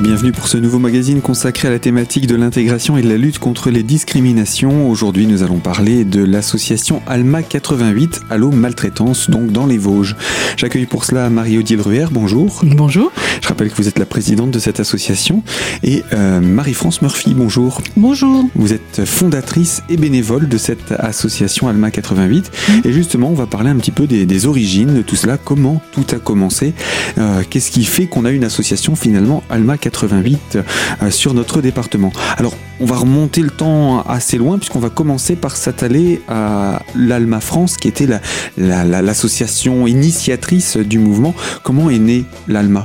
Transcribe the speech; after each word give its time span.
et 0.00 0.02
bienvenue 0.02 0.32
pour 0.32 0.48
ce 0.48 0.56
nouveau 0.56 0.78
magazine 0.78 1.20
consacré 1.20 1.68
à 1.68 1.70
la 1.70 1.78
thématique 1.78 2.26
de 2.26 2.36
l'intégration 2.36 2.96
et 2.96 3.02
de 3.02 3.08
la 3.08 3.16
lutte 3.16 3.38
contre 3.38 3.70
les 3.70 3.82
discriminations. 3.82 4.88
Aujourd'hui, 4.88 5.26
nous 5.26 5.42
allons 5.42 5.58
parler 5.58 6.04
de 6.04 6.22
l'association 6.24 7.02
Alma 7.06 7.42
88, 7.42 8.20
Allo 8.30 8.50
Maltraitance, 8.50 9.30
donc 9.30 9.52
dans 9.52 9.66
les 9.66 9.78
Vosges. 9.78 10.16
J'accueille 10.56 10.86
pour 10.86 11.04
cela 11.04 11.28
Marie-Odile 11.28 11.80
Ruher, 11.80 12.06
bonjour. 12.10 12.60
Bonjour. 12.64 13.12
Je 13.42 13.48
rappelle 13.48 13.70
que 13.70 13.76
vous 13.76 13.88
êtes 13.88 13.98
la 13.98 14.06
présidente 14.06 14.50
de 14.50 14.58
cette 14.58 14.80
association 14.80 15.42
et 15.82 16.02
euh, 16.12 16.40
Marie-France 16.40 17.02
Murphy, 17.02 17.34
bonjour. 17.34 17.82
Bonjour. 17.96 18.44
Vous 18.54 18.72
êtes 18.72 19.04
fondatrice 19.04 19.82
et 19.88 19.96
bénévole 19.96 20.48
de 20.48 20.58
cette 20.58 20.92
association 20.98 21.68
Alma 21.68 21.90
88 21.90 22.50
et 22.84 22.92
justement, 22.92 23.30
on 23.30 23.34
va 23.34 23.46
parler 23.46 23.70
un 23.70 23.76
petit 23.76 23.92
peu 23.92 24.06
des, 24.06 24.24
des 24.24 24.46
origines 24.46 24.94
de 24.94 25.02
tout 25.02 25.16
cela, 25.16 25.36
comment 25.36 25.82
tout 25.92 26.06
a 26.12 26.18
commencé, 26.18 26.74
euh, 27.18 27.42
qu'est-ce 27.48 27.70
qui 27.70 27.84
fait 27.84 28.06
qu'on 28.06 28.24
a 28.24 28.30
une 28.30 28.44
association 28.44 28.94
finalement 28.94 29.42
Alma 29.50 29.76
88 29.76 29.89
euh, 30.56 31.10
sur 31.10 31.34
notre 31.34 31.60
département. 31.60 32.12
Alors, 32.36 32.54
on 32.80 32.86
va 32.86 32.96
remonter 32.96 33.42
le 33.42 33.50
temps 33.50 34.02
assez 34.02 34.38
loin 34.38 34.58
puisqu'on 34.58 34.78
va 34.78 34.90
commencer 34.90 35.36
par 35.36 35.56
s'attaler 35.56 36.22
à 36.28 36.82
l'Alma 36.94 37.40
France 37.40 37.76
qui 37.76 37.88
était 37.88 38.08
l'association 38.56 39.74
la, 39.74 39.82
la, 39.82 39.88
initiatrice 39.88 40.76
du 40.76 40.98
mouvement. 40.98 41.34
Comment 41.62 41.90
est 41.90 41.98
née 41.98 42.24
l'Alma? 42.48 42.84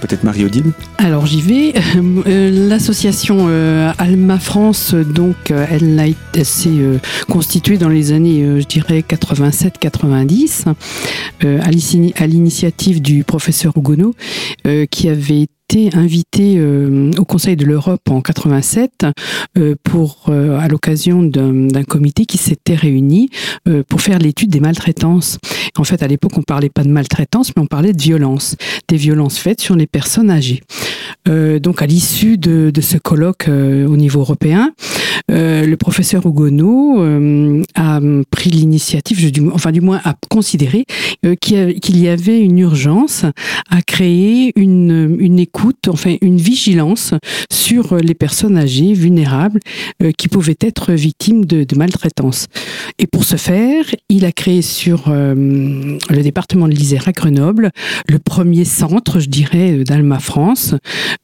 Peut-être 0.00 0.24
Marie-Odile 0.24 0.72
Alors 0.98 1.26
j'y 1.26 1.40
vais. 1.40 1.74
Euh, 2.26 2.68
l'association 2.68 3.46
euh, 3.48 3.92
Alma 3.98 4.38
France, 4.38 4.94
donc, 4.94 5.50
euh, 5.50 5.66
elle, 5.70 6.44
s'est 6.44 6.70
constituée 7.28 7.78
dans 7.78 7.88
les 7.88 8.12
années, 8.12 8.60
je 8.60 8.66
dirais, 8.66 9.04
87-90, 9.08 10.66
à 12.16 12.26
l'initiative 12.26 13.00
du 13.02 13.24
professeur 13.24 13.76
Ougono, 13.76 14.14
qui 14.90 15.08
avait 15.08 15.46
été 15.70 15.96
invité 15.96 16.56
euh, 16.58 17.12
au 17.16 17.24
Conseil 17.24 17.54
de 17.54 17.64
l'Europe 17.64 18.10
en 18.10 18.20
87 18.20 19.06
euh, 19.56 19.76
pour, 19.84 20.24
euh, 20.28 20.58
à 20.58 20.66
l'occasion 20.66 21.22
d'un 21.22 21.84
comité 21.84 22.26
qui 22.26 22.38
s'était 22.38 22.74
réuni 22.74 23.30
pour 23.88 24.00
faire 24.00 24.18
l'étude 24.18 24.50
des 24.50 24.60
maltraitances. 24.60 25.38
En 25.76 25.84
fait, 25.84 26.02
à 26.02 26.08
l'époque, 26.08 26.32
on 26.36 26.42
parlait 26.42 26.70
pas 26.70 26.82
de 26.82 26.88
maltraitance, 26.88 27.52
mais 27.54 27.62
on 27.62 27.66
parlait 27.66 27.92
de 27.92 28.02
violence, 28.02 28.56
des 28.88 28.96
violences 28.96 29.38
faites 29.38 29.60
sur 29.60 29.76
les 29.76 29.86
personnes 29.86 30.30
âgées. 30.30 30.60
donc, 31.26 31.82
à 31.82 31.86
l'issue 31.86 32.38
de, 32.38 32.72
ce 32.80 32.98
colloque 32.98 33.48
au 33.48 33.96
niveau 33.96 34.20
européen, 34.20 34.72
le 35.28 35.74
professeur 35.76 36.26
Ougono 36.26 37.02
a 37.74 38.00
pris 38.30 38.50
l'initiative, 38.50 39.30
enfin 39.52 39.72
du 39.72 39.80
moins 39.80 40.00
a 40.04 40.14
considéré 40.28 40.84
qu'il 41.40 41.98
y 41.98 42.08
avait 42.08 42.40
une 42.40 42.58
urgence 42.58 43.24
à 43.70 43.82
créer 43.82 44.52
une, 44.56 45.16
une 45.18 45.38
écoute 45.38 45.59
enfin 45.88 46.16
une 46.20 46.38
vigilance 46.38 47.14
sur 47.50 47.96
les 47.96 48.14
personnes 48.14 48.56
âgées, 48.56 48.92
vulnérables, 48.92 49.60
euh, 50.02 50.12
qui 50.16 50.28
pouvaient 50.28 50.58
être 50.60 50.92
victimes 50.92 51.44
de, 51.44 51.66
maltraitance. 51.76 52.46
Et 52.98 53.06
pour 53.06 53.24
ce 53.24 53.36
faire, 53.36 53.84
il 54.08 54.24
a 54.24 54.32
créé 54.32 54.60
sur 54.60 55.04
euh, 55.08 55.34
le 55.34 56.22
département 56.22 56.68
de 56.68 56.74
l'Isère 56.74 57.08
à 57.08 57.12
Grenoble 57.12 57.70
le 58.08 58.18
premier 58.18 58.64
centre, 58.64 59.20
je 59.20 59.28
dirais, 59.28 59.84
d'Alma 59.84 60.18
France, 60.18 60.74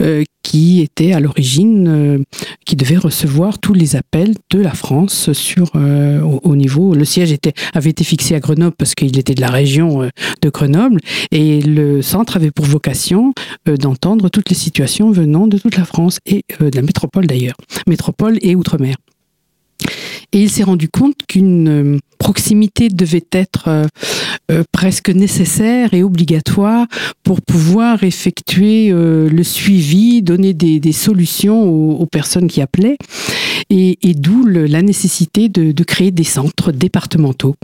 euh, 0.03 0.25
qui 0.47 0.81
était 0.81 1.13
à 1.13 1.19
l'origine, 1.19 1.89
euh, 1.89 2.19
qui 2.67 2.77
devait 2.77 2.99
recevoir 2.99 3.59
tous 3.59 3.75
les 3.75 3.97
appels 3.97 4.33
de 4.51 4.61
la 4.61 4.75
France 4.75 5.33
sur 5.33 5.73
euh, 5.75 6.21
au, 6.21 6.41
au, 6.45 6.55
niveau. 6.55 6.95
Le 6.95 7.05
siège 7.05 7.33
était, 7.33 7.53
avait 7.75 7.91
été 7.91 8.05
fixé 8.05 8.37
à 8.37 8.39
Grenoble 8.39 8.77
parce 8.79 8.95
qu'il 8.95 9.19
était 9.19 9.35
de 9.35 9.41
la 9.41 9.51
région 9.51 10.05
euh, 10.05 10.09
de 10.43 10.49
Grenoble 10.49 11.01
et 11.33 11.61
le 11.61 12.01
centre 12.01 12.37
avait 12.37 12.53
pour 12.53 12.65
vocation 12.65 13.35
d'entendre 13.67 14.29
toutes 14.29 14.49
les 14.49 14.55
situations 14.55 15.11
venant 15.11 15.49
de 15.49 15.59
toute 15.59 15.77
la 15.77 15.85
France 15.85 16.21
et 16.27 16.45
euh, 16.61 16.71
de 16.71 16.77
la 16.77 16.83
métropole 16.83 17.27
d'ailleurs, 17.27 17.57
métropole 17.89 18.39
et 18.41 18.55
outre-mer. 18.55 18.95
Et 20.37 20.41
il 20.41 20.51
s'est 20.51 20.65
rendu 20.65 20.91
compte 20.91 21.17
qu'une 21.27 21.69
euh, 21.69 21.99
proximité 22.19 22.91
devait 22.91 23.25
être 23.33 23.69
euh, 23.69 23.87
euh, 24.51 24.65
presque 24.71 25.09
nécessaire 25.09 25.95
et 25.95 26.03
obligatoire 26.03 26.87
pour 27.23 27.41
pouvoir 27.41 28.05
effectuer 28.05 28.91
le 28.91 29.43
suivi, 29.43 30.21
donner 30.21 30.53
des, 30.53 30.93
solutions 30.93 31.65
aux, 31.65 32.07
personnes 32.07 32.49
qui 32.49 32.61
appelaient. 32.61 32.99
Et, 33.71 33.97
d'où 34.15 34.45
la 34.47 34.83
nécessité 34.83 35.49
de, 35.49 35.85
créer 35.85 36.11
des 36.11 36.25
centres 36.25 36.71
départementaux. 36.71 37.57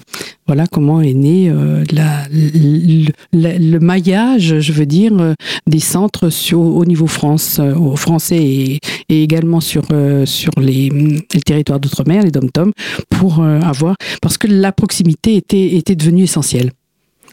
Voilà 0.46 0.66
comment 0.66 1.00
est 1.00 1.14
né 1.14 1.48
euh, 1.48 1.84
la, 1.92 2.26
le, 2.30 3.06
le, 3.32 3.58
le, 3.58 3.78
maillage, 3.78 4.58
je 4.58 4.72
veux 4.72 4.86
dire, 4.86 5.12
euh, 5.20 5.34
des 5.66 5.80
centres 5.80 6.30
sur, 6.30 6.60
au 6.60 6.84
niveau 6.84 7.06
France, 7.06 7.60
au 7.60 7.96
français 7.96 8.42
et, 8.42 8.78
et 9.08 9.22
également 9.22 9.60
sur, 9.60 9.84
sur 10.24 10.52
les, 10.60 10.88
les 10.88 11.40
territoires 11.40 11.78
d'outre-mer, 11.78 12.24
les 12.24 12.30
dom-tom, 12.30 12.72
pour 13.08 13.42
avoir 13.44 13.94
parce 14.20 14.36
que 14.36 14.48
la 14.48 14.72
proximité 14.72 15.36
était, 15.36 15.74
était 15.76 15.94
devenue 15.94 16.24
essentielle. 16.24 16.72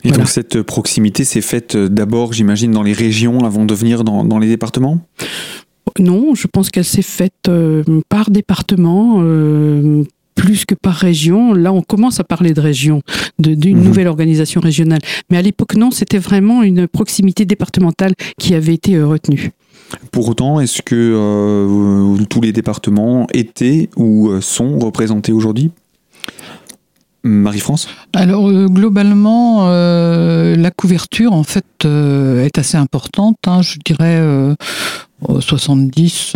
Et 0.04 0.10
voilà. 0.10 0.20
donc 0.20 0.30
cette 0.30 0.62
proximité 0.62 1.24
s'est 1.26 1.42
faite 1.42 1.76
d'abord, 1.76 2.34
j'imagine, 2.34 2.72
dans 2.72 2.84
les 2.84 2.94
régions 2.94 3.44
avant 3.44 3.66
de 3.66 3.74
venir 3.74 4.04
dans, 4.04 4.24
dans 4.24 4.40
les 4.40 4.48
départements? 4.48 5.02
Non, 5.98 6.36
je 6.36 6.48
pense 6.48 6.70
qu'elle 6.70 6.86
s'est 6.86 7.02
faite 7.02 7.48
euh, 7.48 7.84
par 8.10 8.30
département. 8.30 9.18
Euh, 9.20 10.04
plus 10.40 10.66
que 10.66 10.76
par 10.76 10.96
région. 10.96 11.54
Là, 11.54 11.74
on 11.74 11.82
commence 11.82 12.20
à 12.20 12.24
parler 12.24 12.54
de 12.54 12.62
région, 12.62 13.02
d'une 13.40 13.78
mmh. 13.78 13.84
nouvelle 13.84 14.08
organisation 14.08 14.62
régionale. 14.62 15.00
Mais 15.30 15.38
à 15.38 15.42
l'époque, 15.42 15.76
non, 15.76 15.92
c'était 15.92 16.18
vraiment 16.18 16.64
une 16.64 16.88
proximité 16.88 17.46
départementale 17.46 18.14
qui 18.40 18.56
avait 18.56 18.74
été 18.74 18.96
euh, 18.96 19.06
retenue. 19.06 19.52
Pour 20.12 20.30
autant, 20.30 20.60
est-ce 20.60 20.82
que 20.82 20.96
euh, 20.96 22.26
tous 22.30 22.42
les 22.42 22.52
départements 22.52 23.28
étaient 23.34 23.90
ou 23.98 24.40
sont 24.40 24.78
représentés 24.80 25.32
aujourd'hui? 25.32 25.72
Marie-France? 27.24 27.88
Alors 28.14 28.48
euh, 28.48 28.68
globalement, 28.68 29.68
euh, 29.70 30.56
la 30.56 30.72
couverture 30.72 31.34
en 31.34 31.44
fait 31.44 31.66
euh, 31.86 32.46
est 32.46 32.58
assez 32.58 32.78
importante. 32.78 33.38
Hein, 33.46 33.62
je 33.62 33.78
dirais 33.84 34.22
70, 35.28 36.34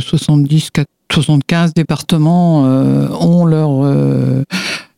70, 0.00 0.70
75 1.12 1.74
départements 1.74 2.62
ont 2.62 3.44
leur 3.44 3.84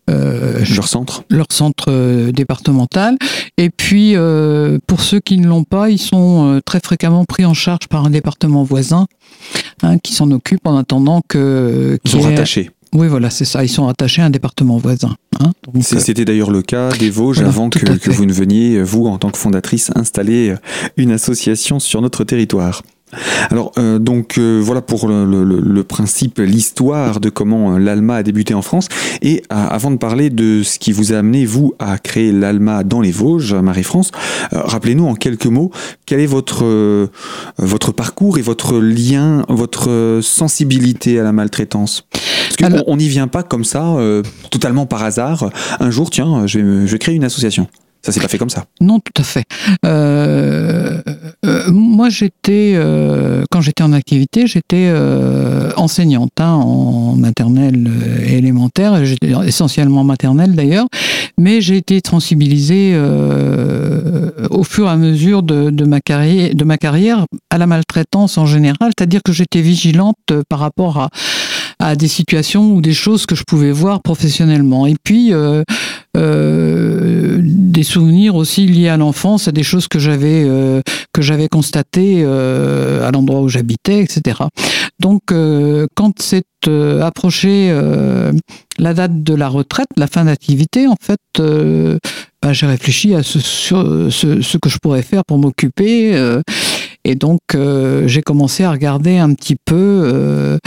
euh, 0.08 0.64
leur 0.74 0.88
centre 0.88 1.24
leur 1.28 1.46
centre 1.50 1.86
euh, 1.88 2.32
départemental 2.32 3.18
et 3.56 3.68
puis 3.68 4.16
euh, 4.16 4.78
pour 4.86 5.00
ceux 5.00 5.20
qui 5.20 5.36
ne 5.36 5.46
l'ont 5.46 5.64
pas 5.64 5.90
ils 5.90 5.98
sont 5.98 6.56
euh, 6.56 6.60
très 6.64 6.80
fréquemment 6.80 7.24
pris 7.24 7.44
en 7.44 7.54
charge 7.54 7.88
par 7.88 8.06
un 8.06 8.10
département 8.10 8.62
voisin 8.62 9.06
hein, 9.82 9.98
qui 9.98 10.14
s'en 10.14 10.30
occupe 10.30 10.66
en 10.66 10.78
attendant 10.78 11.20
que 11.28 11.98
ils 12.04 12.10
sont 12.10 12.20
rattachés 12.20 12.70
oui, 12.94 13.06
voilà, 13.06 13.28
c'est 13.28 13.44
ça. 13.44 13.62
Ils 13.62 13.68
sont 13.68 13.86
attachés 13.86 14.22
à 14.22 14.24
un 14.24 14.30
département 14.30 14.78
voisin. 14.78 15.14
Hein 15.40 15.52
C'était 15.82 16.24
d'ailleurs 16.24 16.50
le 16.50 16.62
cas 16.62 16.90
des 16.92 17.10
Vosges 17.10 17.36
voilà, 17.36 17.50
avant 17.50 17.68
que, 17.68 17.80
que, 17.80 18.10
vous 18.10 18.24
ne 18.24 18.32
veniez, 18.32 18.82
vous, 18.82 19.04
en 19.08 19.18
tant 19.18 19.28
que 19.28 19.36
fondatrice, 19.36 19.90
installer 19.94 20.54
une 20.96 21.10
association 21.10 21.80
sur 21.80 22.00
notre 22.00 22.24
territoire. 22.24 22.82
Alors 23.50 23.72
euh, 23.78 23.98
donc 23.98 24.38
euh, 24.38 24.60
voilà 24.62 24.82
pour 24.82 25.08
le, 25.08 25.24
le, 25.24 25.44
le 25.44 25.84
principe, 25.84 26.38
l'histoire 26.38 27.20
de 27.20 27.30
comment 27.30 27.74
euh, 27.74 27.78
l'Alma 27.78 28.16
a 28.16 28.22
débuté 28.22 28.54
en 28.54 28.62
France. 28.62 28.88
Et 29.22 29.42
euh, 29.52 29.66
avant 29.70 29.90
de 29.90 29.96
parler 29.96 30.30
de 30.30 30.62
ce 30.62 30.78
qui 30.78 30.92
vous 30.92 31.12
a 31.12 31.18
amené 31.18 31.46
vous 31.46 31.74
à 31.78 31.98
créer 31.98 32.32
l'Alma 32.32 32.84
dans 32.84 33.00
les 33.00 33.10
Vosges, 33.12 33.54
Marie-France, 33.54 34.10
rappelez-nous 34.52 35.06
en 35.06 35.14
quelques 35.14 35.46
mots 35.46 35.70
quel 36.06 36.20
est 36.20 36.26
votre 36.26 37.08
votre 37.58 37.92
parcours 37.92 38.38
et 38.38 38.42
votre 38.42 38.78
lien, 38.78 39.44
votre 39.48 40.20
sensibilité 40.22 41.18
à 41.18 41.22
la 41.22 41.32
maltraitance? 41.32 42.06
Parce 42.58 42.72
qu'on 42.84 42.96
n'y 42.96 43.08
vient 43.08 43.28
pas 43.28 43.42
comme 43.42 43.64
ça, 43.64 43.96
totalement 44.50 44.86
par 44.86 45.02
hasard. 45.02 45.50
Un 45.80 45.90
jour, 45.90 46.10
tiens, 46.10 46.46
je 46.46 46.58
vais, 46.58 46.86
je 46.86 46.92
vais 46.92 46.98
créer 46.98 47.14
une 47.14 47.24
association. 47.24 47.68
Ça 48.00 48.12
s'est 48.12 48.20
pas 48.20 48.28
fait 48.28 48.38
comme 48.38 48.48
ça. 48.48 48.64
Non, 48.80 49.00
tout 49.00 49.20
à 49.20 49.24
fait. 49.24 49.44
Euh, 49.84 50.07
moi, 51.98 52.10
j'étais 52.10 52.74
euh, 52.76 53.42
quand 53.50 53.60
j'étais 53.60 53.82
en 53.82 53.92
activité, 53.92 54.46
j'étais 54.46 54.86
euh, 54.88 55.72
enseignante 55.76 56.30
hein, 56.38 56.52
en 56.52 57.16
maternelle 57.16 57.90
et 58.24 58.38
élémentaire, 58.38 59.02
essentiellement 59.44 60.04
maternelle 60.04 60.54
d'ailleurs, 60.54 60.86
mais 61.38 61.60
j'ai 61.60 61.76
été 61.76 62.00
sensibilisée 62.08 62.92
euh, 62.94 64.30
au 64.50 64.62
fur 64.62 64.86
et 64.86 64.90
à 64.90 64.96
mesure 64.96 65.42
de, 65.42 65.70
de, 65.70 65.84
ma 65.84 66.00
carrière, 66.00 66.54
de 66.54 66.64
ma 66.64 66.78
carrière 66.78 67.26
à 67.50 67.58
la 67.58 67.66
maltraitance 67.66 68.38
en 68.38 68.46
général, 68.46 68.92
c'est-à-dire 68.96 69.22
que 69.24 69.32
j'étais 69.32 69.60
vigilante 69.60 70.18
par 70.48 70.60
rapport 70.60 70.98
à 70.98 71.08
à 71.80 71.94
des 71.94 72.08
situations 72.08 72.72
ou 72.72 72.80
des 72.80 72.92
choses 72.92 73.24
que 73.24 73.36
je 73.36 73.44
pouvais 73.44 73.70
voir 73.70 74.02
professionnellement. 74.02 74.84
Et 74.86 74.96
puis 75.04 75.32
euh, 76.16 77.38
des 77.42 77.82
souvenirs 77.82 78.34
aussi 78.34 78.66
liés 78.66 78.88
à 78.88 78.96
l'enfance, 78.96 79.48
à 79.48 79.52
des 79.52 79.62
choses 79.62 79.88
que 79.88 79.98
j'avais 79.98 80.44
euh, 80.46 80.80
que 81.12 81.22
j'avais 81.22 81.48
constatées 81.48 82.22
euh, 82.24 83.06
à 83.06 83.10
l'endroit 83.10 83.40
où 83.40 83.48
j'habitais, 83.48 84.00
etc. 84.00 84.42
Donc 85.00 85.32
euh, 85.32 85.86
quand 85.94 86.20
c'est 86.20 86.44
euh, 86.66 87.02
approché 87.02 87.72
la 88.78 88.94
date 88.94 89.22
de 89.22 89.34
la 89.34 89.48
retraite, 89.48 89.88
la 89.96 90.06
fin 90.06 90.24
d'activité, 90.24 90.86
en 90.86 90.96
fait, 91.00 91.20
bah, 92.42 92.52
j'ai 92.52 92.66
réfléchi 92.66 93.14
à 93.14 93.22
ce, 93.22 93.38
ce, 93.40 94.10
ce, 94.10 94.58
que 94.58 94.68
je 94.68 94.78
pourrais 94.78 95.02
faire 95.02 95.24
pour 95.24 95.38
m'occuper 95.38 96.14
Et 97.04 97.14
donc, 97.14 97.40
j'ai 97.54 98.22
commencé 98.22 98.64
à 98.64 98.70
regarder 98.70 99.18
un 99.18 99.32
petit 99.32 99.56
peu 99.56 100.58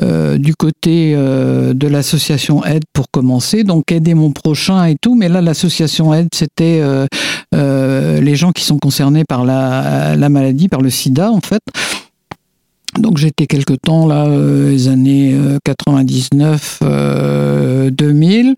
du 0.00 0.54
côté 0.56 1.14
de 1.14 1.88
l'association 1.88 2.64
Aide 2.64 2.84
pour 2.92 3.10
commencer, 3.10 3.62
donc 3.62 3.92
aider 3.92 4.14
mon 4.14 4.32
prochain 4.32 4.84
et 4.86 4.96
tout. 5.00 5.14
Mais 5.14 5.28
là, 5.28 5.40
l'association 5.40 6.12
Aide, 6.12 6.28
c'était 6.34 6.82
les 7.52 8.36
gens 8.36 8.52
qui 8.52 8.64
sont 8.64 8.78
concernés 8.78 9.24
par 9.24 9.44
la, 9.44 10.16
la 10.16 10.28
maladie, 10.28 10.68
par 10.68 10.80
le 10.80 10.90
sida, 10.90 11.30
en 11.30 11.40
fait. 11.40 11.62
Donc 12.98 13.18
j'étais 13.18 13.46
quelque 13.46 13.74
temps 13.74 14.06
là, 14.06 14.26
euh, 14.26 14.70
les 14.70 14.88
années 14.88 15.36
99, 15.64 16.80
2000, 17.90 18.54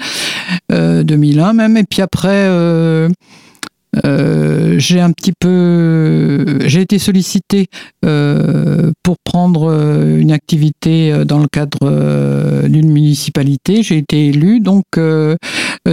2001 0.70 1.52
même, 1.54 1.76
et 1.76 1.84
puis 1.84 2.02
après 2.02 2.28
euh, 2.48 3.08
j'ai 4.04 5.00
un 5.00 5.12
petit 5.12 5.32
peu, 5.38 6.58
j'ai 6.66 6.82
été 6.82 6.98
sollicité 6.98 7.66
euh, 8.04 8.92
pour 9.02 9.16
prendre 9.24 9.70
euh, 9.70 10.18
une 10.18 10.32
activité 10.32 11.24
dans 11.24 11.38
le 11.38 11.46
cadre 11.46 12.68
d'une 12.68 12.90
municipalité. 12.90 13.82
J'ai 13.82 13.98
été 13.98 14.28
élu 14.28 14.60
donc 14.60 14.84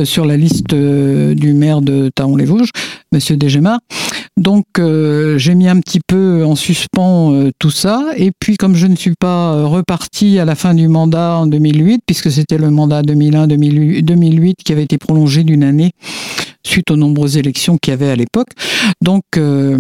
sur 0.04 0.26
la 0.26 0.38
liste 0.38 0.74
du 0.74 1.54
maire 1.54 1.82
de 1.82 2.10
Taon-les-Vosges, 2.16 2.72
Monsieur 3.12 3.38
Desgemar. 3.38 3.80
Donc 4.38 4.66
j'ai 4.78 5.56
mis 5.56 5.68
un 5.68 5.80
petit 5.80 6.00
peu 6.06 6.44
en 6.46 6.56
suspens 6.56 7.50
tout 7.60 7.70
ça. 7.70 8.06
Et 8.18 8.32
puis 8.40 8.58
comme 8.58 8.76
je 8.76 8.88
ne 8.88 8.96
suis 8.96 9.14
pas 9.20 9.64
reparti 9.66 10.40
à 10.40 10.46
la 10.46 10.56
fin 10.56 10.74
du 10.74 10.88
mandat 10.88 11.38
en 11.38 11.48
2008, 11.48 12.02
puisque 12.06 12.32
c'était 12.32 12.58
le 12.58 12.70
mandat 12.70 13.02
2001-2008 13.04 14.54
qui 14.64 14.72
avait 14.72 14.84
été 14.84 14.98
prolongé 14.98 15.44
d'une 15.44 15.64
année 15.64 15.92
suite 16.66 16.92
aux 16.92 16.96
nombreuses 16.96 17.38
élections 17.38 17.78
qu'il 17.78 17.92
y 17.92 17.94
avait 17.94 18.10
à 18.10 18.16
l'époque. 18.16 18.50
Donc, 19.02 19.24
euh, 19.38 19.78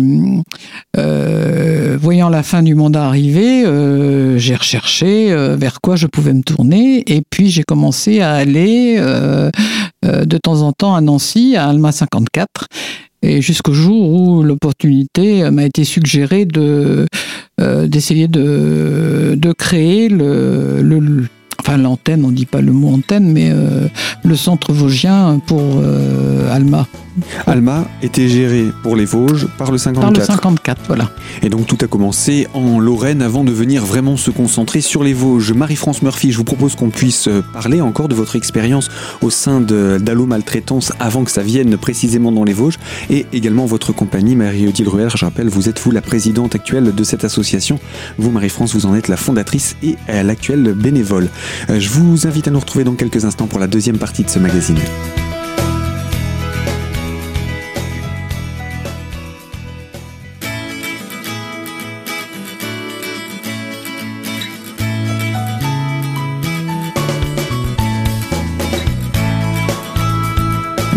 euh, 0.97 1.97
voyant 1.99 2.29
la 2.29 2.43
fin 2.43 2.61
du 2.61 2.75
mandat 2.75 3.05
arriver, 3.05 3.65
euh, 3.65 4.37
j'ai 4.37 4.55
recherché 4.55 5.33
vers 5.55 5.79
quoi 5.81 5.95
je 5.95 6.07
pouvais 6.07 6.33
me 6.33 6.43
tourner 6.43 7.03
et 7.07 7.21
puis 7.29 7.49
j'ai 7.49 7.63
commencé 7.63 8.21
à 8.21 8.33
aller 8.33 8.97
de 8.97 10.37
temps 10.37 10.61
en 10.61 10.71
temps 10.71 10.95
à 10.95 11.01
Nancy, 11.01 11.55
à 11.55 11.67
Alma 11.69 11.91
54 11.91 12.47
et 13.21 13.41
jusqu'au 13.41 13.73
jour 13.73 14.11
où 14.11 14.43
l'opportunité 14.43 15.49
m'a 15.49 15.65
été 15.65 15.83
suggérée 15.83 16.45
de 16.45 17.07
d'essayer 17.59 18.27
de, 18.27 19.35
de 19.37 19.53
créer 19.53 20.09
le, 20.09 20.81
le 20.81 21.27
enfin 21.63 21.77
l'antenne, 21.77 22.25
on 22.25 22.31
dit 22.31 22.45
pas 22.45 22.61
le 22.61 22.73
mot 22.73 22.89
antenne, 22.89 23.31
mais 23.31 23.49
euh, 23.49 23.87
le 24.23 24.35
centre 24.35 24.73
vosgien 24.73 25.39
pour 25.45 25.61
euh, 25.77 26.53
Alma. 26.53 26.87
Alma 27.45 27.85
était 28.01 28.27
géré 28.27 28.65
pour 28.81 28.95
les 28.95 29.05
Vosges 29.05 29.47
par 29.57 29.71
le 29.71 29.77
54. 29.77 30.13
Par 30.13 30.19
le 30.19 30.25
54, 30.25 30.81
voilà. 30.87 31.11
Et 31.43 31.49
donc 31.49 31.67
tout 31.67 31.77
a 31.81 31.87
commencé 31.87 32.47
en 32.53 32.79
Lorraine 32.79 33.21
avant 33.21 33.43
de 33.43 33.51
venir 33.51 33.85
vraiment 33.85 34.17
se 34.17 34.31
concentrer 34.31 34.81
sur 34.81 35.03
les 35.03 35.13
Vosges. 35.13 35.53
Marie-France 35.53 36.01
Murphy, 36.01 36.31
je 36.31 36.37
vous 36.37 36.43
propose 36.43 36.75
qu'on 36.75 36.89
puisse 36.89 37.27
euh, 37.27 37.43
parler 37.53 37.81
encore 37.81 38.07
de 38.07 38.15
votre 38.15 38.35
expérience 38.35 38.89
au 39.21 39.29
sein 39.29 39.61
d'Allo 39.61 40.25
Maltraitance 40.25 40.91
avant 40.99 41.23
que 41.23 41.31
ça 41.31 41.43
vienne 41.43 41.77
précisément 41.77 42.31
dans 42.31 42.43
les 42.43 42.53
Vosges 42.53 42.79
et 43.09 43.27
également 43.31 43.65
votre 43.65 43.93
compagnie 43.93 44.35
Marie-Odile 44.35 44.89
Ruel. 44.89 45.09
Je 45.15 45.23
rappelle, 45.23 45.49
vous 45.49 45.69
êtes 45.69 45.79
vous 45.79 45.91
la 45.91 46.01
présidente 46.01 46.55
actuelle 46.55 46.95
de 46.95 47.03
cette 47.03 47.23
association. 47.23 47.79
Vous, 48.17 48.31
Marie-France, 48.31 48.73
vous 48.73 48.85
en 48.87 48.95
êtes 48.95 49.07
la 49.07 49.17
fondatrice 49.17 49.75
et 49.83 49.95
l'actuelle 50.23 50.73
bénévole. 50.73 51.29
Euh, 51.69 51.79
je 51.79 51.89
vous 51.89 52.27
invite 52.27 52.47
à 52.47 52.51
nous 52.51 52.59
retrouver 52.59 52.83
dans 52.83 52.95
quelques 52.95 53.25
instants 53.25 53.47
pour 53.47 53.59
la 53.59 53.67
deuxième 53.67 53.97
partie 53.97 54.23
de 54.23 54.29
ce 54.29 54.39
magazine. 54.39 54.79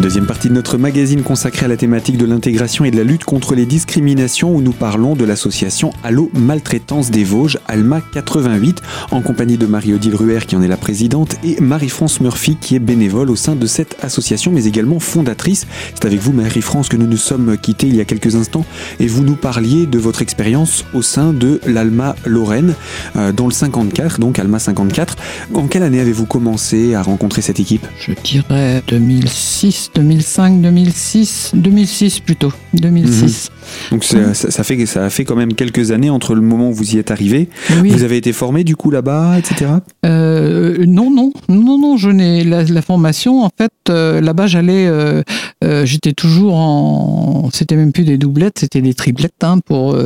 Deuxième 0.07 0.27
partie 0.27 0.49
de 0.49 0.55
notre 0.55 0.79
magazine 0.79 1.25
consacré 1.25 1.65
à 1.65 1.69
la 1.69 1.77
thématique 1.77 2.17
de 2.17 2.27
l'intégration 2.27 2.85
et 2.85 2.93
de 2.93 2.97
la 2.97 3.03
lutte 3.03 3.25
contre 3.25 3.57
les 3.57 3.67
discriminations 3.67 4.55
où 4.55 4.61
nous 4.61 4.71
parlons 4.71 5.17
de 5.17 5.25
l'association 5.25 5.93
Allo 6.05 6.31
Maltraitance 6.33 7.11
des 7.11 7.25
Vosges, 7.25 7.59
Alma 7.67 8.01
88, 8.13 8.83
en 9.11 9.21
compagnie 9.21 9.57
de 9.57 9.67
Marie-Odile 9.67 10.15
Ruher 10.15 10.47
qui 10.47 10.55
en 10.55 10.63
est 10.63 10.69
la 10.69 10.77
présidente 10.77 11.35
et 11.43 11.61
Marie-France 11.61 12.21
Murphy 12.21 12.55
qui 12.55 12.77
est 12.77 12.79
bénévole 12.79 13.31
au 13.31 13.35
sein 13.35 13.57
de 13.57 13.67
cette 13.67 13.97
association 14.01 14.53
mais 14.53 14.67
également 14.67 15.01
fondatrice. 15.01 15.67
C'est 15.95 16.05
avec 16.05 16.21
vous 16.21 16.33
Marie-France 16.33 16.89
que 16.89 16.97
nous 16.97 17.09
nous 17.09 17.17
sommes 17.17 17.59
quittés 17.59 17.89
il 17.89 17.97
y 17.97 18.01
a 18.01 18.05
quelques 18.05 18.37
instants 18.37 18.65
et 19.01 19.09
vous 19.09 19.25
nous 19.25 19.35
parliez 19.35 19.87
de 19.87 19.99
votre 19.99 20.23
expérience 20.23 20.85
au 20.95 21.03
sein 21.03 21.33
de 21.33 21.61
l'Alma 21.67 22.15
Lorraine 22.25 22.75
euh, 23.17 23.33
dans 23.33 23.49
le 23.49 23.53
54, 23.53 24.21
donc 24.21 24.39
Alma 24.39 24.61
54. 24.61 25.17
En 25.53 25.67
quelle 25.67 25.83
année 25.83 25.99
avez-vous 25.99 26.27
commencé 26.27 26.95
à 26.95 27.03
rencontrer 27.03 27.43
cette 27.43 27.59
équipe? 27.59 27.85
Je 27.99 28.13
dirais 28.23 28.85
2006 28.87 29.91
2005, 29.97 30.61
2006, 30.61 31.53
2006 31.55 32.21
plutôt, 32.21 32.53
2006. 32.75 33.51
Mhm. 33.51 33.91
Donc 33.93 34.05
ça, 34.05 34.63
fait, 34.63 34.85
ça 34.85 35.05
a 35.05 35.11
fait 35.11 35.25
quand 35.25 35.37
même 35.37 35.55
quelques 35.55 35.91
années 35.91 36.11
entre 36.11 36.35
le 36.35 36.43
moment 36.43 36.69
où 36.69 36.75
vous 36.75 36.95
y 36.95 36.99
êtes 36.99 37.11
arrivé. 37.11 37.49
Vous 37.71 38.05
avez 38.05 38.19
été 38.19 38.35
formé 38.35 38.63
du 38.63 38.77
coup 38.77 38.91
là-bas, 38.91 39.39
etc. 39.39 39.71
Euh, 40.05 40.85
non, 40.87 41.11
non, 41.11 41.33
non, 41.49 41.79
non, 41.79 41.97
je 41.97 42.11
n'ai 42.11 42.45
la, 42.45 42.83
formation. 42.83 43.43
En 43.43 43.51
fait, 43.57 43.73
euh, 43.89 44.21
là-bas, 44.21 44.47
j'allais, 44.47 44.87
euh, 44.87 45.23
j'étais 45.63 46.13
toujours 46.13 46.57
en, 46.57 47.49
c'était 47.55 47.77
même 47.77 47.93
plus 47.93 48.05
des 48.05 48.19
doublettes, 48.19 48.59
c'était 48.59 48.83
des 48.83 48.93
triplettes 48.93 49.43
hein, 49.43 49.59
pour 49.65 49.97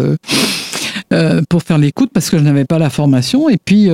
pour 1.48 1.62
faire 1.64 1.78
l'écoute 1.78 2.10
parce 2.14 2.30
que 2.30 2.38
je 2.38 2.44
n'avais 2.44 2.64
pas 2.64 2.78
la 2.78 2.90
formation. 2.90 3.48
Et 3.48 3.58
puis 3.62 3.88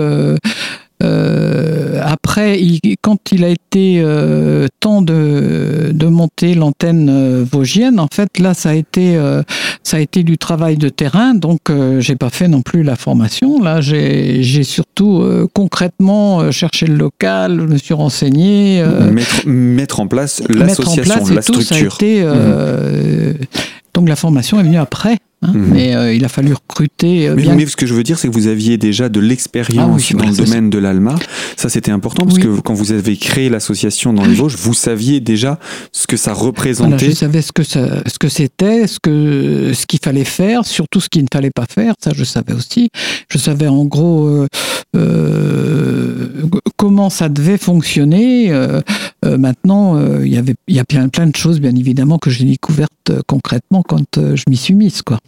euh, 1.03 2.01
après, 2.03 2.59
quand 3.03 3.33
il 3.33 3.45
a 3.45 3.49
été 3.49 4.01
euh, 4.01 4.67
temps 4.81 5.03
de, 5.03 5.91
de 5.93 6.07
monter 6.07 6.55
l'antenne 6.55 7.09
euh, 7.11 7.45
vosgienne, 7.51 8.01
en 8.01 8.09
fait, 8.11 8.39
là, 8.39 8.55
ça 8.55 8.71
a 8.71 8.75
été, 8.75 9.19
ça 9.83 9.99
a 9.99 10.01
été 10.01 10.23
du 10.23 10.39
travail 10.39 10.77
de 10.77 10.89
terrain. 10.89 11.35
Donc, 11.35 11.73
j'ai 11.99 12.17
pas 12.17 12.31
fait 12.31 12.49
non 12.49 12.63
plus 12.63 12.83
la 12.83 12.97
formation. 12.97 13.63
Là, 13.63 13.81
j'ai 13.81 14.65
surtout 14.65 15.25
concrètement 15.55 16.51
cherché 16.51 16.87
le 16.87 16.97
local, 16.97 17.61
je 17.61 17.67
me 17.67 17.79
suis 17.79 17.95
renseigné. 17.95 18.85
Mettre, 19.11 19.47
mettre, 19.47 20.01
en 20.01 20.07
place 20.07 20.43
l'association, 20.49 21.35
la 21.35 21.43
structure. 21.43 21.63
Ça 21.63 21.75
a 21.75 21.79
été, 21.79 22.25
mmh. 22.25 23.47
Donc, 23.95 24.09
la 24.09 24.17
formation 24.17 24.61
est 24.61 24.63
venue 24.63 24.79
après. 24.79 25.19
Hein, 25.43 25.53
mhm. 25.53 25.69
Mais 25.71 25.95
euh, 25.95 26.15
il 26.15 26.25
a 26.25 26.29
fallu 26.29 26.55
recruter. 26.55 27.29
Euh, 27.29 27.35
mais, 27.37 27.43
bien... 27.43 27.55
mais, 27.55 27.67
ce 27.67 27.77
que 27.77 27.87
je 27.87 27.93
veux 27.93 28.03
dire, 28.03 28.19
c'est 28.19 28.29
que 28.29 28.33
vous 28.33 28.47
aviez 28.47 28.79
déjà 28.79 29.11
de 29.11 29.21
l'expérience 29.21 30.11
ah 30.11 30.17
dans 30.17 30.29
le 30.31 30.37
domaine 30.37 30.71
de 30.71 30.79
l'ALMA. 30.79 31.15
Ça, 31.57 31.69
c'était 31.69 31.91
important 31.91 32.25
parce 32.25 32.39
que 32.39 32.61
quand 32.61 32.73
vous 32.73 32.93
avez 32.93 33.17
créé 33.17 33.51
l'association 33.51 34.13
dans 34.15 34.25
les 34.25 34.35
Vosges, 34.35 34.57
vous 34.57 34.75
saviez 34.75 35.21
déjà 35.21 35.59
ce 35.93 36.07
que 36.07 36.17
ça 36.17 36.33
représentait. 36.33 37.11
je 37.11 37.17
savais 37.17 37.43
ce 37.43 37.53
que 37.53 37.63
ça, 37.63 38.03
ce 38.07 38.19
que 38.19 38.29
c'était, 38.29 38.87
ce 38.87 38.99
que 38.99 39.73
ce 39.75 39.87
qu'il 39.87 40.01
fallait 40.03 40.25
faire, 40.25 40.65
surtout 40.65 41.01
ce 41.01 41.09
qu'il 41.09 41.23
ne 41.23 41.29
fallait 41.31 41.51
pas 41.51 41.67
faire. 41.69 41.95
Ça, 42.03 42.13
je 42.15 42.25
savais 42.25 42.55
aussi. 42.55 42.89
Je 43.29 43.37
savais 43.37 43.69
en 43.69 43.85
gros 43.85 44.47
euh, 44.97 46.29
comment 46.77 47.11
ça 47.11 47.29
devait 47.29 47.59
fonctionner. 47.59 48.51
maintenant, 49.23 50.01
il 50.21 50.33
y 50.33 50.39
avait, 50.39 50.55
il 50.67 50.77
y 50.77 50.81
a 50.81 50.85
plein, 50.85 51.09
plein 51.09 51.27
de 51.27 51.37
choses, 51.37 51.61
bien 51.61 51.75
évidemment, 51.77 52.19
que 52.19 52.31
j'ai 52.31 52.45
découvertes 52.45 53.13
concrètement 53.27 53.83
quand 53.83 54.19
je 54.19 54.43
m'y 54.49 54.57
suis 54.57 54.75
mise, 54.75 55.03
quoi 55.03 55.19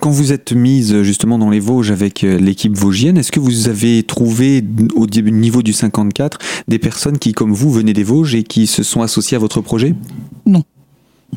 quand 0.00 0.10
vous 0.10 0.32
êtes 0.32 0.52
mise 0.52 1.02
justement 1.02 1.38
dans 1.38 1.50
les 1.50 1.60
Vosges 1.60 1.90
avec 1.90 2.24
euh, 2.24 2.38
l'équipe 2.38 2.76
vosgienne, 2.76 3.18
est-ce 3.18 3.32
que 3.32 3.40
vous 3.40 3.68
avez 3.68 4.02
trouvé 4.02 4.62
au 4.94 5.06
niveau 5.06 5.62
du 5.62 5.72
54 5.72 6.38
des 6.68 6.78
personnes 6.78 7.18
qui, 7.18 7.32
comme 7.32 7.52
vous, 7.52 7.70
venaient 7.70 7.92
des 7.92 8.04
Vosges 8.04 8.34
et 8.34 8.42
qui 8.42 8.66
se 8.66 8.82
sont 8.82 9.02
associées 9.02 9.36
à 9.36 9.40
votre 9.40 9.60
projet? 9.60 9.94
Non. 10.46 10.62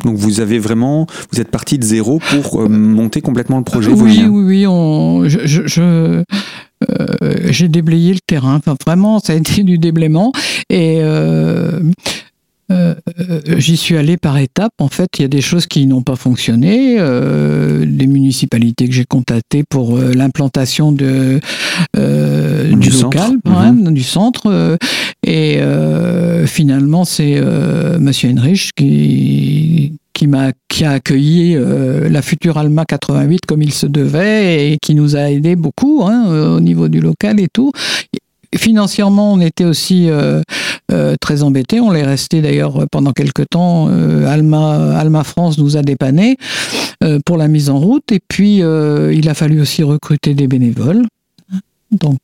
Donc 0.03 0.17
vous 0.17 0.39
avez 0.39 0.59
vraiment, 0.59 1.07
vous 1.31 1.41
êtes 1.41 1.49
parti 1.49 1.77
de 1.77 1.83
zéro 1.83 2.19
pour 2.19 2.61
euh, 2.61 2.69
monter 2.69 3.21
complètement 3.21 3.57
le 3.57 3.63
projet 3.63 3.91
oui, 3.91 3.99
vosgien? 3.99 4.29
Oui, 4.29 4.65
oui, 4.65 5.29
je, 5.29 6.23
euh, 6.89 7.35
j'ai 7.49 7.67
déblayé 7.67 8.13
le 8.13 8.19
terrain. 8.25 8.55
Enfin, 8.55 8.75
vraiment, 8.85 9.19
ça 9.19 9.33
a 9.33 9.35
été 9.35 9.63
du 9.63 9.77
déblaiement. 9.77 10.31
Et 10.69 10.99
euh, 11.01 11.81
j'y 13.57 13.77
suis 13.77 13.97
allé 13.97 14.17
par 14.17 14.37
étapes. 14.37 14.73
En 14.79 14.87
fait, 14.87 15.09
il 15.17 15.23
y 15.23 15.25
a 15.25 15.29
des 15.29 15.41
choses 15.41 15.65
qui 15.65 15.85
n'ont 15.87 16.01
pas 16.01 16.15
fonctionné. 16.15 16.97
Euh, 16.99 17.85
des 17.85 18.07
municipalités 18.07 18.87
que 18.87 18.93
j'ai 18.93 19.05
contactées 19.05 19.63
pour 19.67 19.97
euh, 19.97 20.13
l'implantation 20.13 20.91
de 20.91 21.39
du, 21.95 22.89
local, 23.01 23.37
mhm. 23.45 23.93
du 23.93 24.03
centre. 24.03 24.77
et 25.25 25.59
finalement, 26.45 27.05
c'est 27.05 27.41
Monsieur 27.99 28.29
Henrich 28.29 28.71
qui 28.75 29.93
qui 30.13 30.27
m'a 30.27 30.51
qui 30.67 30.83
a 30.83 30.91
accueilli 30.91 31.57
la 32.09 32.21
future 32.21 32.57
Alma 32.57 32.85
88 32.85 33.45
comme 33.47 33.61
il 33.61 33.73
se 33.73 33.85
devait 33.85 34.71
et 34.71 34.77
qui 34.81 34.95
nous 34.95 35.15
a 35.15 35.31
aidé 35.31 35.55
beaucoup 35.55 36.03
hein, 36.05 36.55
au 36.55 36.59
niveau 36.59 36.87
du 36.87 36.99
local 36.99 37.39
et 37.39 37.47
tout. 37.51 37.71
Financièrement, 38.55 39.33
on 39.33 39.41
était 39.41 39.65
aussi 39.65 40.09
très 41.21 41.43
embêtés. 41.43 41.79
On 41.79 41.91
l'est 41.91 42.05
resté 42.05 42.41
d'ailleurs 42.41 42.85
pendant 42.91 43.11
quelques 43.13 43.47
temps. 43.49 43.87
Alma, 44.25 44.97
Alma 44.97 45.23
France 45.23 45.57
nous 45.57 45.77
a 45.77 45.81
dépanné 45.81 46.37
pour 47.25 47.37
la 47.37 47.47
mise 47.47 47.69
en 47.69 47.79
route. 47.79 48.11
Et 48.11 48.19
puis, 48.27 48.57
il 48.57 49.29
a 49.29 49.33
fallu 49.33 49.61
aussi 49.61 49.83
recruter 49.83 50.33
des 50.33 50.47
bénévoles. 50.47 51.03
Donc, 51.91 52.19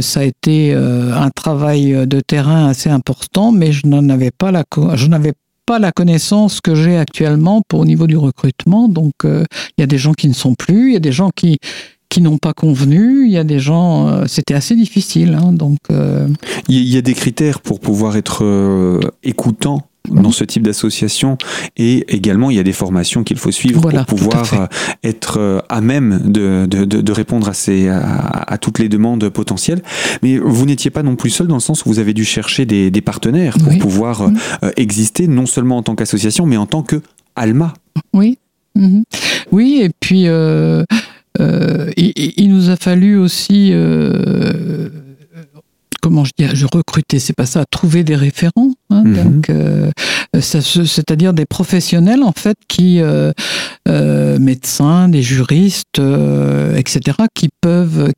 ça 0.00 0.20
a 0.20 0.24
été 0.24 0.74
un 0.74 1.30
travail 1.30 2.06
de 2.06 2.20
terrain 2.20 2.68
assez 2.68 2.90
important, 2.90 3.52
mais 3.52 3.72
je 3.72 3.86
n'en 3.86 4.08
avais 4.08 4.30
pas 4.30 4.50
la, 4.50 4.64
je 4.94 5.06
n'avais 5.06 5.32
pas 5.64 5.78
la 5.80 5.90
connaissance 5.90 6.60
que 6.60 6.76
j'ai 6.76 6.96
actuellement 6.96 7.62
pour 7.66 7.80
au 7.80 7.84
niveau 7.84 8.06
du 8.06 8.16
recrutement. 8.16 8.88
Donc, 8.88 9.14
il 9.24 9.46
y 9.78 9.82
a 9.82 9.86
des 9.86 9.98
gens 9.98 10.12
qui 10.12 10.28
ne 10.28 10.34
sont 10.34 10.54
plus, 10.54 10.90
il 10.90 10.92
y 10.94 10.96
a 10.96 11.00
des 11.00 11.12
gens 11.12 11.30
qui 11.34 11.58
qui 12.08 12.20
n'ont 12.20 12.38
pas 12.38 12.52
convenu. 12.52 13.26
Il 13.26 13.32
y 13.32 13.38
a 13.38 13.44
des 13.44 13.58
gens, 13.58 14.08
euh, 14.08 14.24
c'était 14.26 14.54
assez 14.54 14.76
difficile. 14.76 15.38
Hein, 15.40 15.52
donc, 15.52 15.78
euh. 15.90 16.28
il 16.68 16.84
y 16.84 16.96
a 16.96 17.02
des 17.02 17.14
critères 17.14 17.60
pour 17.60 17.80
pouvoir 17.80 18.16
être 18.16 18.44
euh, 18.44 19.00
écoutant 19.22 19.86
dans 20.08 20.30
ce 20.30 20.44
type 20.44 20.62
d'association 20.62 21.36
et 21.76 22.14
également 22.14 22.48
il 22.50 22.56
y 22.56 22.60
a 22.60 22.62
des 22.62 22.72
formations 22.72 23.24
qu'il 23.24 23.38
faut 23.38 23.50
suivre 23.50 23.80
pour 23.80 24.04
pouvoir 24.04 24.68
être 25.02 25.64
à 25.68 25.80
même 25.80 26.20
de, 26.24 26.64
de, 26.70 26.84
de, 26.84 27.12
répondre 27.12 27.48
à, 27.48 27.54
ces, 27.54 27.88
à, 27.88 28.56
toutes 28.60 28.78
les 28.78 28.88
demandes 28.88 29.28
potentielles. 29.30 29.82
Mais 30.22 30.38
vous 30.38 30.64
n'étiez 30.64 30.92
pas 30.92 31.02
non 31.02 31.16
plus 31.16 31.30
seul 31.30 31.48
dans 31.48 31.56
le 31.56 31.60
sens 31.60 31.84
où 31.84 31.88
vous 31.88 31.98
avez 31.98 32.14
dû 32.14 32.24
chercher 32.24 32.66
des, 32.66 32.92
des 32.92 33.00
partenaires 33.00 33.58
pour 33.58 33.76
pouvoir 33.78 34.30
mm. 34.30 34.36
exister 34.76 35.26
non 35.26 35.44
seulement 35.44 35.78
en 35.78 35.82
tant 35.82 35.96
qu'association 35.96 36.46
mais 36.46 36.56
en 36.56 36.66
tant 36.66 36.84
que 36.84 37.02
Alma. 37.34 37.74
Oui. 38.14 38.38
Mm-hmm. 38.78 39.02
Oui, 39.50 39.80
et 39.82 39.90
puis 39.98 40.28
euh, 41.40 41.90
il, 41.96 42.48
nous 42.48 42.70
a 42.70 42.76
fallu 42.76 43.16
aussi 43.16 43.70
euh, 43.72 44.88
comment 46.02 46.24
je 46.24 46.32
dis, 46.38 46.46
je 46.52 46.66
recruter, 46.72 47.18
c'est 47.18 47.34
pas 47.34 47.46
ça, 47.46 47.64
trouver 47.70 48.04
des 48.04 48.16
référents, 48.16 48.72
hein, 48.90 49.02
mhm. 49.04 49.24
donc 49.24 49.50
euh, 49.50 49.90
c'est-à-dire 50.40 51.32
des 51.32 51.46
professionnels 51.46 52.22
en 52.22 52.32
fait 52.32 52.56
qui 52.68 53.00
euh, 53.86 54.38
médecins, 54.38 55.08
des 55.08 55.22
juristes, 55.22 56.00
etc., 56.76 57.16
qui 57.34 57.48
peuvent, 57.60 58.12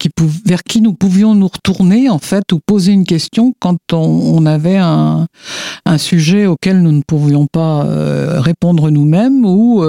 vers 0.44 0.62
qui 0.62 0.80
nous 0.80 0.94
pouvions 0.94 1.34
nous 1.34 1.48
retourner 1.48 2.08
en 2.08 2.18
fait 2.18 2.52
ou 2.52 2.60
poser 2.64 2.92
une 2.92 3.04
question 3.04 3.54
quand 3.60 3.78
on, 3.92 4.46
avait 4.46 4.78
un, 4.78 5.26
sujet 5.96 6.46
auquel 6.46 6.82
nous 6.82 6.92
ne 6.92 7.02
pouvions 7.02 7.46
pas 7.46 7.84
répondre 8.40 8.90
nous-mêmes 8.90 9.44
ou 9.44 9.82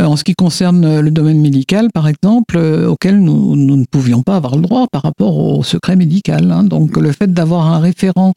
en 0.00 0.16
ce 0.16 0.24
qui 0.24 0.34
concerne 0.34 1.00
le 1.00 1.10
domaine 1.10 1.40
médical 1.40 1.88
par 1.92 2.08
exemple 2.08 2.58
auquel 2.58 3.20
nous, 3.20 3.56
nous, 3.56 3.76
ne 3.76 3.84
pouvions 3.84 4.22
pas 4.22 4.36
avoir 4.36 4.56
le 4.56 4.62
droit 4.62 4.86
par 4.90 5.02
rapport 5.02 5.36
au 5.36 5.62
secret 5.62 5.96
médical. 5.96 6.50
Hein. 6.50 6.64
Donc 6.64 6.96
le 6.96 7.12
fait 7.12 7.32
d'avoir 7.32 7.66
un 7.66 7.78
référent 7.78 8.32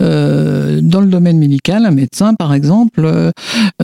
euh, 0.00 0.80
dans 0.82 1.00
le 1.00 1.06
domaine 1.06 1.38
médical, 1.38 1.86
un 1.86 1.90
médecin 1.90 2.34
par 2.34 2.54
exemple, 2.54 3.04
euh, 3.04 3.30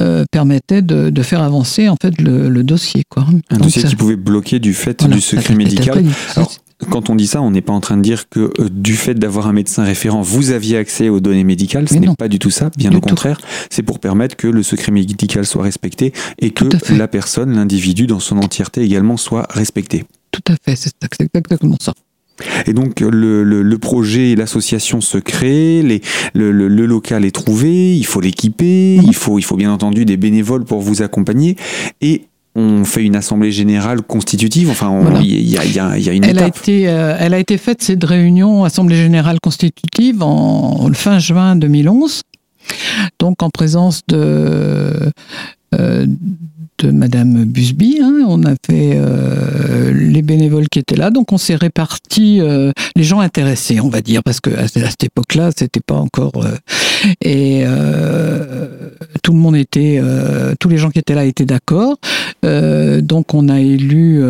euh, 0.00 0.24
permettait 0.30 0.82
de, 0.82 1.22
faire 1.22 1.42
avancer 1.42 1.88
en 1.88 1.96
fait 2.00 2.20
le, 2.20 2.62
dossier. 2.62 3.02
Quoi. 3.08 3.26
Un 3.50 3.58
dossier 3.58 3.82
qui 3.84 3.96
pouvait 3.96 4.16
bloquer 4.16 4.58
du 4.58 4.74
fait 4.74 5.04
du 5.08 5.20
secret 5.20 5.54
médical. 5.54 6.04
Alors, 6.36 6.52
quand 6.90 7.08
on 7.08 7.16
dit 7.16 7.26
ça, 7.26 7.40
on 7.40 7.50
n'est 7.50 7.62
pas 7.62 7.72
en 7.72 7.80
train 7.80 7.96
de 7.96 8.02
dire 8.02 8.28
que 8.28 8.52
du 8.68 8.96
fait 8.96 9.14
d'avoir 9.14 9.46
un 9.46 9.52
médecin 9.52 9.82
référent, 9.82 10.20
vous 10.20 10.50
aviez 10.50 10.76
accès 10.76 11.08
aux 11.08 11.20
données 11.20 11.44
médicales. 11.44 11.88
Ce 11.88 11.94
n'est 11.94 12.14
pas 12.14 12.28
du 12.28 12.38
tout 12.38 12.50
ça, 12.50 12.70
bien 12.76 12.94
au 12.94 13.00
contraire. 13.00 13.40
C'est 13.70 13.82
pour 13.82 13.98
permettre 13.98 14.36
que 14.36 14.46
le 14.46 14.62
secret 14.62 14.92
médical 14.92 15.46
soit 15.46 15.62
respecté 15.62 16.12
et 16.38 16.50
que 16.50 16.66
la 16.92 17.08
personne, 17.08 17.54
l'individu 17.54 18.06
dans 18.06 18.20
son 18.20 18.38
entièreté 18.38 18.82
également 18.82 19.16
soit 19.16 19.46
respecté. 19.50 20.04
Tout 20.30 20.52
à 20.52 20.56
fait, 20.62 20.76
c'est 20.76 20.92
exactement 21.02 21.76
ça. 21.80 21.94
Et 22.66 22.72
donc 22.72 23.00
le, 23.00 23.42
le, 23.42 23.78
projet, 23.78 24.34
l'association 24.34 25.00
se 25.00 25.18
crée, 25.18 25.82
les, 25.82 26.00
le, 26.34 26.50
le, 26.52 26.86
local 26.86 27.24
est 27.24 27.34
trouvé, 27.34 27.96
il 27.96 28.04
faut 28.04 28.20
l'équiper, 28.20 28.96
il, 28.96 29.14
faut, 29.14 29.38
il 29.38 29.42
faut 29.42 29.56
bien 29.56 29.72
entendu 29.72 30.04
des 30.04 30.16
bénévoles 30.16 30.64
pour 30.64 30.80
vous 30.80 31.02
accompagner. 31.02 31.56
Et 32.00 32.24
on 32.56 32.84
fait 32.84 33.04
une 33.04 33.16
assemblée 33.16 33.52
générale 33.52 34.02
constitutive. 34.02 34.70
Enfin, 34.70 35.20
il 35.20 35.48
y, 35.48 35.58
a, 35.58 35.64
y, 35.64 35.78
a, 35.78 35.98
y, 35.98 36.08
a, 36.08 36.12
une 36.12 36.24
elle 36.24 36.30
étape. 36.30 36.44
A 36.44 36.48
été, 36.48 36.88
euh, 36.88 37.16
elle 37.18 37.34
a 37.34 37.38
été 37.38 37.58
faite, 37.58 37.82
cette 37.82 38.02
réunion, 38.02 38.64
assemblée 38.64 38.96
générale 38.96 39.38
constitutive, 39.40 40.22
en, 40.22 40.90
fin 40.94 41.18
juin 41.18 41.54
2011. 41.56 42.22
Donc 43.20 43.42
en 43.42 43.50
présence 43.50 44.00
de, 44.08 45.12
euh, 45.74 46.06
Madame 46.84 47.44
Busby. 47.44 47.98
Hein. 48.02 48.24
On 48.28 48.42
avait 48.44 48.56
euh, 48.94 49.92
les 49.92 50.22
bénévoles 50.22 50.68
qui 50.68 50.78
étaient 50.78 50.96
là, 50.96 51.10
donc 51.10 51.32
on 51.32 51.38
s'est 51.38 51.56
réparti 51.56 52.40
euh, 52.40 52.72
les 52.94 53.04
gens 53.04 53.20
intéressés, 53.20 53.80
on 53.80 53.88
va 53.88 54.00
dire, 54.00 54.22
parce 54.22 54.40
que 54.40 54.50
à, 54.50 54.68
cette 54.68 55.04
époque-là, 55.04 55.50
c'était 55.56 55.80
pas 55.80 55.94
encore 55.94 56.44
euh, 56.44 56.56
et 57.20 57.64
tout 59.22 59.32
le 59.32 59.38
monde 59.38 59.56
était, 59.56 60.00
tous 60.58 60.68
les 60.68 60.78
gens 60.78 60.90
qui 60.90 60.98
étaient 60.98 61.14
là 61.14 61.24
étaient 61.24 61.44
d'accord. 61.44 61.98
donc 62.42 63.34
on 63.34 63.48
a 63.48 63.60
élu, 63.60 64.22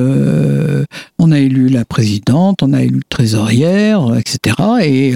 on 1.19 1.33
a 1.33 1.39
élu 1.39 1.69
la 1.69 1.85
présidente, 1.85 2.63
on 2.63 2.73
a 2.73 2.83
élu 2.83 3.01
trésorière, 3.09 4.15
etc. 4.19 4.57
Et 4.83 5.15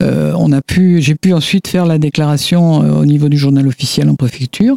on 0.00 0.52
a 0.52 0.60
pu, 0.60 1.00
j'ai 1.00 1.14
pu 1.14 1.32
ensuite 1.32 1.66
faire 1.66 1.86
la 1.86 1.98
déclaration 1.98 2.98
au 2.98 3.04
niveau 3.04 3.28
du 3.28 3.38
journal 3.38 3.66
officiel 3.66 4.08
en 4.08 4.14
préfecture. 4.14 4.76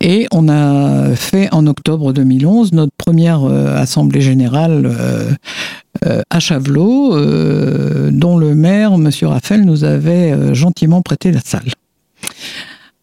Et 0.00 0.26
on 0.32 0.48
a 0.48 1.14
fait 1.16 1.52
en 1.52 1.66
octobre 1.66 2.12
2011 2.12 2.72
notre 2.72 2.92
première 2.96 3.44
euh, 3.44 3.76
assemblée 3.76 4.20
générale 4.20 4.86
euh, 4.86 5.30
euh, 6.06 6.22
à 6.30 6.38
Chavelot, 6.38 7.16
dont 8.10 8.38
le 8.38 8.54
maire, 8.54 8.92
M. 8.92 9.10
Raphaël, 9.22 9.64
nous 9.64 9.84
avait 9.84 10.54
gentiment 10.54 11.02
prêté 11.02 11.32
la 11.32 11.40
salle. 11.40 11.72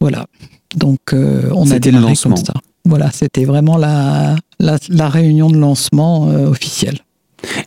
Voilà. 0.00 0.26
Donc 0.74 1.00
on 1.12 1.70
a 1.70 1.78
démarré 1.78 2.12
le 2.12 2.22
comme 2.22 2.36
ça. 2.36 2.54
Voilà, 2.86 3.10
c'était 3.12 3.44
vraiment 3.44 3.76
la, 3.76 4.36
la, 4.60 5.08
réunion 5.08 5.50
de 5.50 5.58
lancement 5.58 6.28
officielle. 6.28 6.98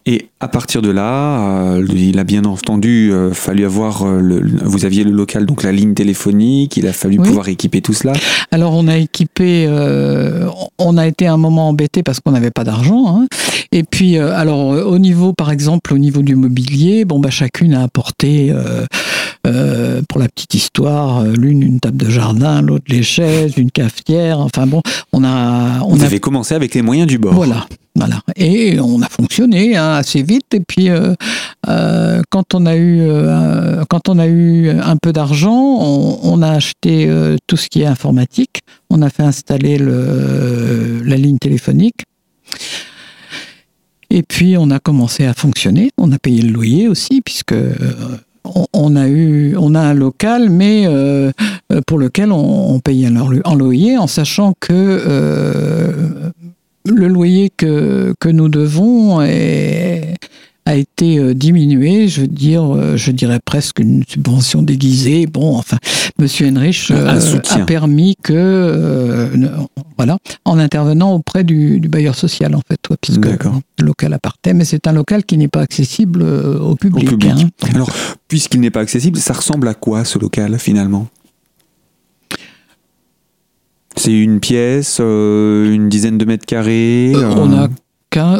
Et 0.05 0.29
à 0.39 0.47
partir 0.47 0.81
de 0.81 0.89
là, 0.89 1.75
euh, 1.75 1.85
il 1.93 2.19
a 2.19 2.23
bien 2.23 2.45
entendu 2.45 3.11
euh, 3.11 3.33
fallu 3.33 3.65
avoir 3.65 4.03
euh, 4.03 4.19
le, 4.19 4.41
vous 4.63 4.85
aviez 4.85 5.03
le 5.03 5.11
local 5.11 5.45
donc 5.45 5.63
la 5.63 5.71
ligne 5.71 5.93
téléphonique, 5.93 6.77
il 6.77 6.87
a 6.87 6.93
fallu 6.93 7.17
pouvoir 7.17 7.47
équiper 7.49 7.81
tout 7.81 7.93
cela. 7.93 8.13
Alors 8.51 8.73
on 8.73 8.87
a 8.87 8.97
équipé, 8.97 9.67
on 10.77 10.97
a 10.97 11.07
été 11.07 11.27
un 11.27 11.37
moment 11.37 11.69
embêté 11.69 12.03
parce 12.03 12.19
qu'on 12.19 12.31
n'avait 12.31 12.51
pas 12.51 12.63
d'argent. 12.63 13.05
Hein. 13.07 13.27
Et 13.71 13.83
puis 13.83 14.17
alors 14.17 14.69
au 14.69 14.97
niveau 14.97 15.33
par 15.33 15.51
exemple 15.51 15.93
au 15.93 15.97
niveau 15.97 16.21
du 16.21 16.35
mobilier, 16.35 17.05
bon 17.05 17.19
bah 17.19 17.29
chacune 17.29 17.73
a 17.73 17.83
apporté 17.83 18.53
pour 19.43 20.19
la 20.19 20.27
petite 20.27 20.53
histoire, 20.55 21.23
l'une 21.23 21.61
une 21.61 21.79
table 21.79 21.97
de 21.97 22.09
jardin, 22.09 22.61
l'autre 22.61 22.85
les 22.87 23.03
chaises, 23.03 23.57
une 23.57 23.71
cafetière. 23.71 24.39
Enfin 24.39 24.65
bon, 24.65 24.81
on 25.13 25.23
a 25.23 25.81
on 25.83 25.95
vous 25.95 26.03
avez 26.03 26.19
commencé 26.19 26.55
avec 26.55 26.73
les 26.73 26.81
moyens 26.81 27.07
du 27.07 27.17
bord. 27.17 27.33
Voilà, 27.33 27.67
Et 28.35 28.79
on 28.79 29.01
a 29.01 29.09
fonctionné 29.09 29.75
hein, 29.75 29.93
assez 29.93 30.23
vite. 30.23 30.53
Et 30.53 30.59
puis, 30.59 30.89
euh, 30.89 31.13
euh, 31.67 32.21
quand, 32.29 32.53
on 32.53 32.65
a 32.65 32.75
eu, 32.75 33.01
euh, 33.01 33.83
quand 33.89 34.09
on 34.09 34.19
a 34.19 34.27
eu 34.27 34.69
un 34.69 34.97
peu 34.97 35.11
d'argent, 35.13 35.53
on, 35.53 36.41
a 36.41 36.51
acheté 36.51 37.09
tout 37.47 37.57
ce 37.57 37.67
qui 37.67 37.81
est 37.81 37.85
informatique. 37.85 38.61
On 38.89 39.01
a 39.01 39.09
fait 39.09 39.23
installer 39.23 39.77
le, 39.77 41.01
la 41.03 41.17
ligne 41.17 41.37
téléphonique. 41.37 42.03
Et 44.09 44.23
puis, 44.23 44.57
on 44.57 44.71
a 44.71 44.79
commencé 44.79 45.25
à 45.25 45.33
fonctionner. 45.33 45.91
On 45.97 46.11
a 46.11 46.17
payé 46.17 46.41
le 46.41 46.51
loyer 46.51 46.87
aussi, 46.87 47.21
puisque 47.21 47.55
on, 48.73 48.95
a 48.95 49.07
eu, 49.07 49.55
on 49.57 49.75
a 49.75 49.81
un 49.81 49.93
local, 49.93 50.49
mais 50.49 50.87
pour 51.85 51.99
lequel 51.99 52.31
on, 52.31 52.79
payait 52.79 53.07
un 53.07 53.55
loyer, 53.55 53.97
en 53.97 54.07
sachant 54.07 54.53
que 54.59 56.31
le 56.89 57.07
loyer 57.07 57.51
que, 57.55 58.13
que 58.19 58.29
nous 58.29 58.49
devons 58.49 59.21
a 60.69 60.75
été 60.75 61.17
euh, 61.17 61.33
diminué, 61.33 62.07
je 62.07 62.21
veux 62.21 62.27
dire, 62.27 62.63
euh, 62.63 62.95
je 62.95 63.11
dirais 63.11 63.39
presque 63.43 63.79
une 63.79 64.03
subvention 64.07 64.61
déguisée. 64.61 65.25
Bon, 65.25 65.57
enfin, 65.57 65.77
Monsieur 66.19 66.47
Henrich 66.47 66.91
euh, 66.91 67.39
a 67.49 67.59
permis 67.65 68.15
que, 68.21 69.31
voilà, 69.97 70.17
en 70.45 70.59
intervenant 70.59 71.13
auprès 71.13 71.43
du, 71.43 71.79
bailleur 71.89 72.15
social, 72.15 72.55
en 72.55 72.61
fait, 72.67 72.79
puisque 73.01 73.25
le 73.25 73.85
local 73.85 74.13
appartenait, 74.13 74.53
mais 74.53 74.65
c'est 74.65 74.85
un 74.87 74.93
local 74.93 75.23
qui 75.23 75.37
n'est 75.37 75.47
pas 75.47 75.61
accessible 75.61 76.21
au 76.21 76.75
public. 76.75 77.09
Hein. 77.25 77.49
Alors, 77.73 77.89
puisqu'il 78.27 78.59
n'est 78.59 78.69
pas 78.69 78.81
accessible, 78.81 79.17
ça 79.17 79.33
ressemble 79.33 79.67
à 79.67 79.73
quoi 79.73 80.05
ce 80.05 80.19
local 80.19 80.59
finalement? 80.59 81.07
C'est 83.99 84.17
une 84.17 84.39
pièce, 84.39 84.99
euh, 85.01 85.73
une 85.73 85.89
dizaine 85.89 86.17
de 86.17 86.23
mètres 86.25 86.45
carrés. 86.45 87.11
Euh, 87.15 87.33
on 87.35 87.53
a 87.53 87.67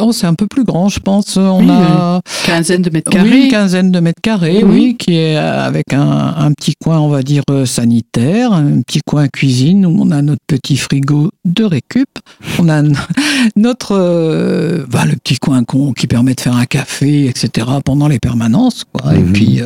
Oh, 0.01 0.11
c'est 0.11 0.25
un 0.25 0.33
peu 0.33 0.47
plus 0.47 0.63
grand, 0.63 0.89
je 0.89 0.99
pense. 0.99 1.37
On 1.37 1.69
a 1.69 2.21
quinzaine 2.43 2.81
de 2.81 2.89
mètres 2.89 3.11
carrés. 3.11 3.29
Oui, 3.29 3.43
une 3.43 3.51
quinzaine 3.51 3.91
de 3.91 3.99
mètres 3.99 4.19
carrés, 4.19 4.63
oui, 4.63 4.95
qui 4.97 5.15
est 5.15 5.35
avec 5.35 5.93
un, 5.93 6.51
petit 6.53 6.73
coin, 6.83 6.99
on 6.99 7.07
va 7.07 7.21
dire 7.21 7.43
euh, 7.51 7.67
sanitaire, 7.67 8.51
un 8.51 8.81
petit 8.81 9.01
coin 9.05 9.27
cuisine 9.27 9.85
où 9.85 9.95
on 10.01 10.09
a 10.09 10.23
notre 10.23 10.41
petit 10.47 10.75
frigo 10.75 11.29
de 11.45 11.63
récup. 11.63 12.09
On 12.57 12.67
a 12.67 12.81
notre 13.55 14.87
bah, 14.89 15.05
le 15.05 15.15
petit 15.17 15.37
coin 15.37 15.63
qui 15.95 16.07
permet 16.07 16.33
de 16.33 16.41
faire 16.41 16.55
un 16.55 16.65
café, 16.65 17.27
etc. 17.27 17.67
pendant 17.85 18.07
les 18.07 18.19
permanences, 18.19 18.85
quoi. 18.91 19.13
Et 19.13 19.19
mhm. 19.19 19.33
puis 19.33 19.61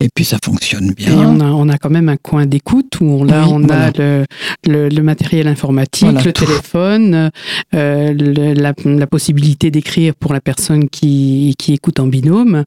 Et 0.00 0.08
puis 0.14 0.24
ça 0.24 0.38
fonctionne 0.42 0.92
bien. 0.92 1.12
Et 1.12 1.24
on 1.26 1.40
a, 1.40 1.46
on 1.46 1.68
a 1.68 1.78
quand 1.78 1.90
même 1.90 2.08
un 2.08 2.16
coin 2.16 2.46
d'écoute 2.46 3.00
où 3.00 3.04
on, 3.04 3.24
là, 3.24 3.46
on 3.48 3.68
a 3.68 3.90
le, 3.96 4.24
le, 4.66 5.02
matériel 5.02 5.48
informatique, 5.48 6.24
le 6.24 6.32
téléphone, 6.32 7.30
euh, 7.74 8.54
la, 8.54 8.72
la, 8.84 9.06
possibilité 9.06 9.70
d'écrire 9.70 10.14
pour 10.14 10.32
la 10.32 10.40
personne 10.40 10.88
qui, 10.88 11.54
qui 11.58 11.74
écoute 11.74 12.00
en 12.00 12.06
binôme. 12.06 12.64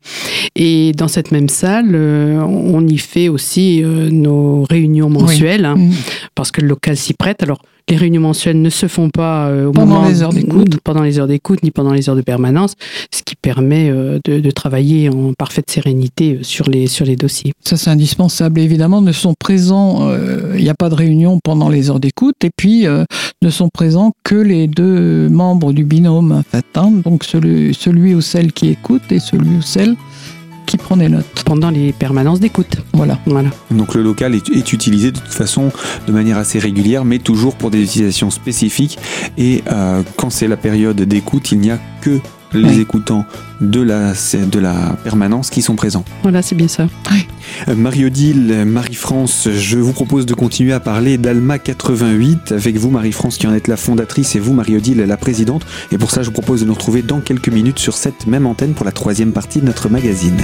Et 0.55 0.91
dans 0.93 1.07
cette 1.07 1.31
même 1.31 1.49
salle, 1.49 1.91
euh, 1.93 2.39
on 2.41 2.85
y 2.87 2.97
fait 2.97 3.29
aussi 3.29 3.83
euh, 3.83 4.09
nos 4.09 4.63
réunions 4.63 5.09
mensuelles, 5.09 5.65
hein, 5.65 5.75
mm. 5.75 5.91
parce 6.35 6.51
que 6.51 6.61
le 6.61 6.67
local 6.67 6.97
s'y 6.97 7.13
prête. 7.13 7.43
Alors, 7.43 7.61
les 7.89 7.95
réunions 7.95 8.21
mensuelles 8.21 8.61
ne 8.61 8.69
se 8.69 8.87
font 8.87 9.09
pas 9.09 9.47
euh, 9.47 9.71
pendant 9.71 10.05
les 10.07 10.21
heures 10.21 10.33
d'écoute, 10.33 10.77
pendant 10.83 11.03
les 11.03 11.19
heures 11.19 11.27
d'écoute, 11.27 11.63
ni 11.63 11.71
pendant 11.71 11.93
les 11.93 12.09
heures 12.09 12.15
de 12.15 12.21
permanence, 12.21 12.73
ce 13.13 13.23
qui 13.23 13.35
permet 13.35 13.89
euh, 13.89 14.19
de, 14.25 14.51
travailler 14.51 15.09
en 15.09 15.33
parfaite 15.33 15.69
sérénité 15.69 16.35
euh, 16.35 16.43
sur 16.43 16.69
les 16.69 16.87
sur 16.87 17.05
les 17.05 17.15
dossiers. 17.15 17.53
Ça 17.63 17.77
c'est 17.77 17.89
indispensable. 17.89 18.59
Évidemment, 18.59 19.01
ne 19.01 19.11
sont 19.11 19.33
présents, 19.39 20.09
il 20.55 20.63
n'y 20.63 20.69
a 20.69 20.75
pas 20.75 20.89
de 20.89 20.95
réunion 20.95 21.39
pendant 21.43 21.69
les 21.69 21.89
heures 21.89 21.99
d'écoute, 21.99 22.35
et 22.43 22.49
puis 22.55 22.85
ne 22.85 23.49
sont 23.49 23.69
présents 23.69 24.11
que 24.23 24.35
les 24.35 24.67
deux 24.67 25.29
membres 25.29 25.73
du 25.73 25.83
binôme, 25.83 26.31
en 26.31 26.43
fait, 26.43 26.65
hein. 26.75 26.91
donc 27.03 27.23
celui, 27.23 27.73
celui 27.73 28.15
ou 28.15 28.21
celle 28.21 28.51
qui 28.51 28.69
écoute 28.69 29.03
et 29.11 29.19
celui 29.19 29.57
ou 29.57 29.61
celle 29.61 29.95
qui 30.67 30.77
prend 30.77 30.97
des 30.97 31.09
notes. 31.09 31.25
Pendant 31.45 31.71
les 31.71 31.93
permanences 31.93 32.39
d'écoute. 32.39 32.77
Voilà. 32.93 33.17
voilà. 33.25 33.49
Donc 33.71 33.95
le 33.95 34.03
local 34.03 34.35
est, 34.35 34.49
utilisé 34.49 35.11
de 35.11 35.17
toute 35.17 35.33
façon 35.33 35.71
de 36.05 36.11
manière 36.11 36.37
assez 36.37 36.59
régulière, 36.59 37.05
mais 37.05 37.17
toujours 37.17 37.55
pour 37.55 37.71
des 37.71 37.81
utilisations 37.81 38.29
spécifiques. 38.29 38.99
Et 39.37 39.63
euh, 39.71 40.03
quand 40.17 40.29
c'est 40.29 40.47
la 40.47 40.57
période 40.57 41.01
d'écoute, 41.01 41.51
il 41.51 41.59
n'y 41.59 41.71
a 41.71 41.79
que 42.01 42.19
les 42.53 42.79
écoutants 42.79 43.25
de 43.61 43.81
la, 43.81 44.13
de 44.13 44.59
la 44.59 44.97
permanence 45.03 45.49
qui 45.49 45.61
sont 45.61 45.75
présents. 45.75 46.05
Voilà, 46.23 46.41
c'est 46.41 46.55
bien 46.55 46.67
ça. 46.67 46.87
Euh, 47.67 47.75
Marie-Odile, 47.75 48.65
Marie-France, 48.65 49.49
je 49.51 49.77
vous 49.77 49.93
propose 49.93 50.25
de 50.25 50.33
continuer 50.33 50.73
à 50.73 50.79
parler 50.79 51.17
d'Alma 51.17 51.59
88 51.59 52.51
avec 52.51 52.77
vous, 52.77 52.89
Marie-France, 52.89 53.37
qui 53.37 53.47
en 53.47 53.53
êtes 53.53 53.67
la 53.67 53.77
fondatrice, 53.77 54.35
et 54.35 54.39
vous, 54.39 54.53
Marie-Odile, 54.53 54.99
la 54.99 55.17
présidente. 55.17 55.65
Et 55.91 55.97
pour 55.97 56.11
ça, 56.11 56.21
je 56.21 56.27
vous 56.27 56.33
propose 56.33 56.61
de 56.61 56.65
nous 56.65 56.73
retrouver 56.73 57.01
dans 57.01 57.19
quelques 57.19 57.49
minutes 57.49 57.79
sur 57.79 57.95
cette 57.95 58.27
même 58.27 58.45
antenne 58.45 58.73
pour 58.73 58.85
la 58.85 58.91
troisième 58.91 59.31
partie 59.31 59.59
de 59.59 59.65
notre 59.65 59.89
magazine. 59.89 60.37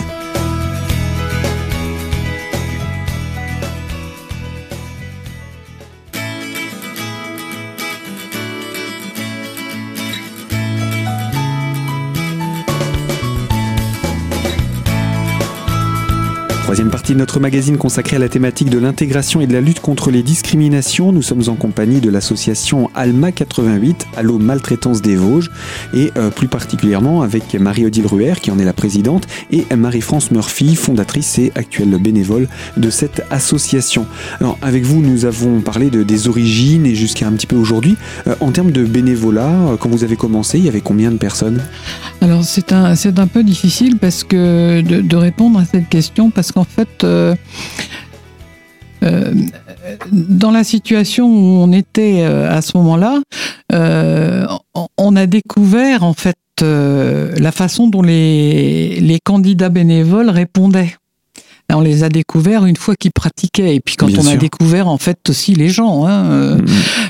Partie 17.03 17.15
notre 17.15 17.41
magazine 17.41 17.75
consacrée 17.75 18.15
à 18.15 18.19
la 18.19 18.29
thématique 18.29 18.69
de 18.69 18.77
l'intégration 18.77 19.41
et 19.41 19.47
de 19.47 19.51
la 19.51 19.59
lutte 19.59 19.81
contre 19.81 20.09
les 20.09 20.23
discriminations. 20.23 21.11
Nous 21.11 21.21
sommes 21.21 21.43
en 21.49 21.55
compagnie 21.55 21.99
de 21.99 22.09
l'association 22.09 22.89
Alma 22.95 23.33
88, 23.33 24.07
Allo 24.15 24.39
Maltraitance 24.39 25.01
des 25.01 25.17
Vosges, 25.17 25.51
et 25.93 26.13
euh, 26.15 26.29
plus 26.29 26.47
particulièrement 26.47 27.21
avec 27.21 27.55
Marie-Odile 27.55 28.07
Ruher, 28.07 28.35
qui 28.41 28.51
en 28.51 28.59
est 28.59 28.63
la 28.63 28.71
présidente, 28.71 29.27
et 29.51 29.65
Marie-France 29.75 30.31
Murphy, 30.31 30.75
fondatrice 30.75 31.39
et 31.39 31.51
actuelle 31.55 31.97
bénévole 32.01 32.47
de 32.77 32.89
cette 32.89 33.23
association. 33.31 34.05
Alors, 34.39 34.57
avec 34.61 34.83
vous, 34.83 35.01
nous 35.01 35.25
avons 35.25 35.59
parlé 35.59 35.89
de, 35.89 36.03
des 36.03 36.29
origines 36.29 36.85
et 36.85 36.95
jusqu'à 36.95 37.27
un 37.27 37.33
petit 37.33 37.47
peu 37.47 37.57
aujourd'hui. 37.57 37.97
Euh, 38.27 38.35
en 38.39 38.51
termes 38.51 38.71
de 38.71 38.85
bénévolat, 38.85 39.51
euh, 39.51 39.75
quand 39.75 39.89
vous 39.89 40.05
avez 40.05 40.15
commencé, 40.15 40.57
il 40.57 40.63
y 40.63 40.69
avait 40.69 40.79
combien 40.79 41.11
de 41.11 41.17
personnes? 41.17 41.61
Alors, 42.21 42.45
c'est 42.45 42.71
un, 42.71 42.93
un 42.93 43.27
peu 43.27 43.43
difficile 43.43 43.97
parce 43.97 44.23
que 44.23 44.79
de 44.79 45.15
répondre 45.17 45.59
à 45.59 45.65
cette 45.65 45.89
question 45.89 46.29
parce 46.29 46.53
qu'en 46.53 46.63
fait, 46.63 46.87
euh, 47.03 47.35
euh, 49.03 49.33
dans 50.11 50.51
la 50.51 50.63
situation 50.63 51.25
où 51.27 51.61
on 51.61 51.71
était 51.71 52.21
euh, 52.21 52.49
à 52.49 52.61
ce 52.61 52.77
moment-là, 52.77 53.19
on 54.97 55.15
a 55.15 55.25
découvert 55.25 56.03
en 56.03 56.13
fait 56.13 56.37
la 56.61 57.51
façon 57.51 57.87
dont 57.87 58.01
les, 58.01 58.99
les 59.01 59.19
candidats 59.19 59.69
bénévoles 59.69 60.29
répondaient. 60.29 60.95
On 61.75 61.81
les 61.81 62.03
a 62.03 62.09
découverts 62.09 62.65
une 62.65 62.75
fois 62.75 62.95
qu'ils 62.95 63.11
pratiquaient. 63.11 63.75
Et 63.75 63.79
puis 63.79 63.95
quand 63.95 64.09
on 64.17 64.27
a 64.27 64.35
découvert 64.35 64.87
en 64.87 64.97
fait 64.97 65.17
aussi 65.29 65.55
les 65.55 65.69
gens, 65.69 66.05
hein, 66.05 66.25
euh, 66.31 66.61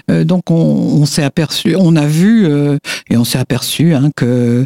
euh, 0.09 0.23
donc 0.23 0.51
on, 0.51 1.05
s'est 1.05 1.23
aperçu, 1.23 1.75
on 1.77 1.95
a 1.95 2.05
vu 2.05 2.45
euh, 2.45 2.77
et 3.09 3.17
on 3.17 3.25
s'est 3.25 3.39
aperçu 3.39 3.93
hein, 3.93 4.09
que 4.15 4.65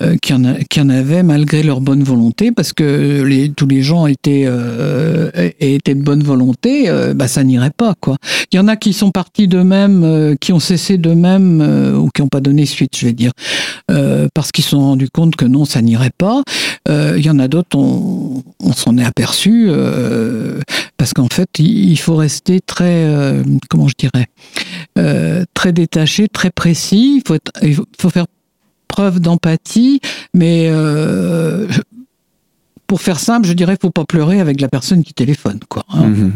y, 0.00 0.80
en 0.80 0.88
avait 0.88 1.22
malgré 1.22 1.62
leur 1.62 1.80
bonne 1.80 2.02
volonté, 2.02 2.52
parce 2.52 2.72
que 2.72 3.48
tous 3.56 3.66
les 3.66 3.82
gens 3.82 4.06
étaient 4.06 4.48
étaient 5.60 5.94
de 5.94 6.02
bonne 6.02 6.22
volonté, 6.22 6.90
bah 7.14 7.28
ça 7.28 7.44
n'irait 7.44 7.72
pas 7.76 7.94
quoi. 8.00 8.16
Il 8.52 8.56
y 8.56 8.58
en 8.58 8.68
a 8.68 8.76
qui 8.76 8.92
sont 8.92 9.10
partis 9.10 9.48
d'eux-mêmes, 9.48 10.36
qui 10.40 10.52
ont 10.52 10.60
cessé 10.60 10.98
d'eux-mêmes 10.98 11.60
ou 11.96 12.08
qui 12.14 12.22
n'ont 12.22 12.28
pas 12.28 12.40
donné 12.40 12.66
suite, 12.66 12.96
je 12.96 13.06
vais 13.06 13.12
dire, 13.12 13.32
parce 14.34 14.52
qu'ils 14.52 14.64
se 14.64 14.70
sont 14.70 14.80
rendus 14.80 15.10
compte 15.12 15.36
que 15.36 15.44
non, 15.44 15.64
ça 15.64 15.82
n'irait 15.82 16.12
pas. 16.16 16.42
Il 16.88 17.24
y 17.24 17.30
en 17.30 17.38
a 17.38 17.48
d'autres, 17.48 17.76
on, 17.76 18.72
s'en 18.72 18.96
est 18.98 19.04
aperçu 19.04 19.66
euh, 19.68 20.60
parce 20.96 21.12
qu'en 21.12 21.28
fait, 21.28 21.58
il 21.58 21.98
faut 21.98 22.16
rester 22.16 22.60
très, 22.60 23.04
euh, 23.04 23.42
comment 23.68 23.88
je 23.88 23.94
dirais, 23.96 24.26
euh, 24.98 25.44
très 25.54 25.72
détaché, 25.72 26.28
très 26.28 26.50
précis. 26.50 27.16
Il 27.16 27.22
faut, 27.26 27.38
il 27.62 27.74
faut 27.74 28.10
faire 28.10 28.26
preuve 28.92 29.20
d'empathie, 29.20 30.00
mais 30.34 30.70
pour 32.86 33.00
faire 33.00 33.18
simple, 33.18 33.48
je 33.48 33.54
dirais, 33.54 33.76
faut 33.80 33.90
pas 33.90 34.04
pleurer 34.04 34.40
avec 34.40 34.60
la 34.60 34.68
personne 34.68 35.02
qui 35.02 35.14
téléphone, 35.14 35.60
quoi. 35.68 35.84
Hein. 35.88 36.08
Mhm. 36.08 36.32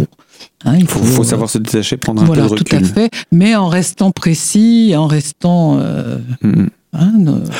Hein, 0.65 0.77
il 0.79 0.87
faut, 0.87 1.23
savoir 1.23 1.51
se 1.51 1.59
détacher, 1.59 1.99
prendre 1.99 2.23
un 2.23 2.27
peu 2.27 2.35
de 2.35 2.41
recul. 2.41 2.65
tout 2.65 2.77
à 2.77 2.81
fait, 2.81 3.11
mais 3.31 3.55
en 3.55 3.69
restant 3.69 4.11
précis, 4.11 4.95
en 4.97 5.07
restant. 5.07 5.77
Mhm. 6.43 6.71
Hein, 6.95 7.13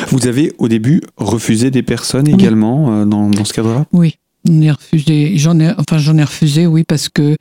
Vous 0.09 0.27
avez 0.27 0.55
au 0.57 0.69
début 0.69 1.03
refusé 1.19 1.71
des 1.71 1.83
personnes 1.83 2.27
également 2.27 3.05
dans, 3.05 3.29
dans, 3.29 3.45
ce 3.45 3.53
cadre-là? 3.53 3.85
Oui. 3.93 4.17
J'en 4.47 4.61
ai 4.63 4.71
refusé. 4.71 5.33
J'en 5.37 5.61
ai, 5.61 5.73
enfin, 5.77 5.99
j'en 5.99 6.17
ai 6.17 6.25
refusé, 6.25 6.67
oui, 6.67 6.85
parce 6.85 7.09
que 7.09 7.37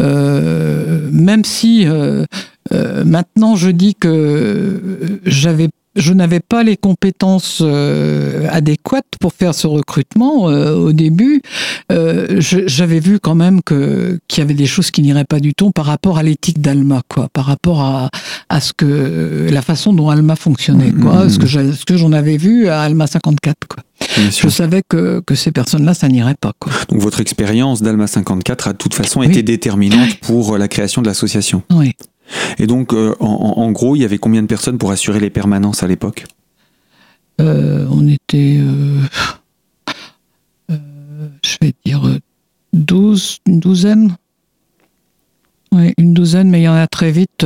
euh, 0.00 1.08
même 1.12 1.44
si 1.44 1.86
euh, 1.86 2.24
euh, 2.72 3.04
maintenant 3.04 3.56
je 3.56 3.70
dis 3.70 3.94
que 3.94 5.20
j'avais 5.24 5.68
je 5.98 6.12
n'avais 6.12 6.40
pas 6.40 6.62
les 6.62 6.76
compétences 6.76 7.58
euh, 7.60 8.46
adéquates 8.50 9.04
pour 9.20 9.32
faire 9.32 9.54
ce 9.54 9.66
recrutement 9.66 10.48
euh, 10.48 10.74
au 10.74 10.92
début. 10.92 11.42
Euh, 11.92 12.36
j'avais 12.40 13.00
vu 13.00 13.18
quand 13.18 13.34
même 13.34 13.62
que 13.62 14.18
qu'il 14.28 14.40
y 14.40 14.42
avait 14.42 14.54
des 14.54 14.66
choses 14.66 14.90
qui 14.90 15.02
n'iraient 15.02 15.24
pas 15.24 15.40
du 15.40 15.54
tout 15.54 15.70
par 15.70 15.86
rapport 15.86 16.18
à 16.18 16.22
l'éthique 16.22 16.60
d'Alma, 16.60 17.02
quoi, 17.08 17.28
par 17.32 17.46
rapport 17.46 17.82
à, 17.82 18.10
à 18.48 18.60
ce 18.60 18.72
que 18.72 19.48
la 19.50 19.62
façon 19.62 19.92
dont 19.92 20.08
Alma 20.08 20.36
fonctionnait, 20.36 20.92
quoi, 20.92 21.24
mmh, 21.24 21.30
ce 21.30 21.38
que 21.38 21.46
ce 21.46 21.84
que 21.84 21.96
j'en 21.96 22.12
avais 22.12 22.36
vu 22.36 22.68
à 22.68 22.82
Alma 22.82 23.06
54, 23.06 23.56
quoi. 23.68 23.82
Je 24.16 24.48
savais 24.48 24.82
que, 24.88 25.20
que 25.26 25.34
ces 25.34 25.50
personnes-là, 25.50 25.92
ça 25.92 26.08
n'irait 26.08 26.36
pas. 26.40 26.52
Quoi. 26.58 26.72
Donc 26.88 27.00
votre 27.00 27.20
expérience 27.20 27.82
d'Alma 27.82 28.06
54 28.06 28.68
a 28.68 28.72
de 28.72 28.78
toute 28.78 28.94
façon 28.94 29.22
été 29.22 29.42
déterminante 29.42 30.16
pour 30.20 30.56
la 30.56 30.68
création 30.68 31.02
de 31.02 31.08
l'association. 31.08 31.62
Oui. 31.70 31.94
Et 32.58 32.66
donc, 32.66 32.92
euh, 32.92 33.14
en, 33.20 33.70
gros, 33.70 33.96
il 33.96 34.00
y 34.00 34.04
avait 34.04 34.18
combien 34.18 34.42
de 34.42 34.46
personnes 34.46 34.78
pour 34.78 34.90
assurer 34.90 35.20
les 35.20 35.30
permanences 35.30 35.82
à 35.82 35.86
l'époque? 35.86 36.24
Euh, 37.40 37.86
On 37.90 38.06
était, 38.08 38.58
euh, 38.60 39.02
je 41.44 41.56
vais 41.60 41.72
dire, 41.84 42.18
12, 42.72 43.38
une 43.46 43.60
douzaine. 43.60 44.16
Oui, 45.72 45.92
une 45.98 46.14
douzaine, 46.14 46.48
mais 46.50 46.60
il 46.60 46.64
y 46.64 46.68
en 46.68 46.74
a 46.74 46.86
très 46.86 47.10
vite. 47.10 47.44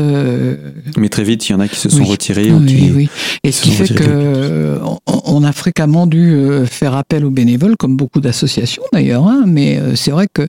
Mais 0.96 1.08
très 1.08 1.24
vite, 1.24 1.48
il 1.48 1.52
y 1.52 1.54
en 1.54 1.60
a 1.60 1.68
qui 1.68 1.76
se 1.76 1.88
sont 1.88 2.04
retirés. 2.04 2.50
Oui, 2.52 2.92
oui. 2.94 3.08
Et 3.44 3.52
ce 3.52 3.62
qui 3.62 3.70
fait 3.70 3.92
que 3.92 4.78
on, 5.06 5.42
a 5.42 5.52
fréquemment 5.52 6.06
dû 6.06 6.36
faire 6.66 6.94
appel 6.94 7.24
aux 7.24 7.30
bénévoles, 7.30 7.76
comme 7.76 7.96
beaucoup 7.96 8.20
d'associations 8.20 8.82
d'ailleurs. 8.92 9.26
Hein, 9.26 9.44
mais 9.46 9.80
c'est 9.96 10.10
vrai 10.12 10.28
que 10.32 10.46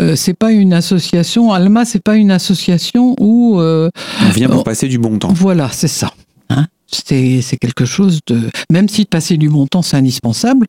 euh, 0.00 0.16
c'est 0.16 0.34
pas 0.34 0.52
une 0.52 0.72
association. 0.72 1.52
Alma, 1.52 1.84
c'est 1.84 2.02
pas 2.02 2.16
une 2.16 2.30
association 2.30 3.14
où 3.18 3.60
euh, 3.60 3.90
on 4.26 4.30
vient 4.30 4.48
pour 4.48 4.64
passer 4.64 4.88
du 4.88 4.98
bon 4.98 5.18
temps. 5.18 5.32
Voilà, 5.32 5.68
c'est 5.72 5.88
ça. 5.88 6.12
Hein. 6.48 6.66
c'est 6.90 7.58
quelque 7.60 7.84
chose 7.84 8.20
de 8.26 8.50
même 8.72 8.88
si 8.88 9.04
passer 9.04 9.36
du 9.36 9.48
bon 9.48 9.66
temps 9.66 9.82
c'est 9.82 9.96
indispensable. 9.96 10.66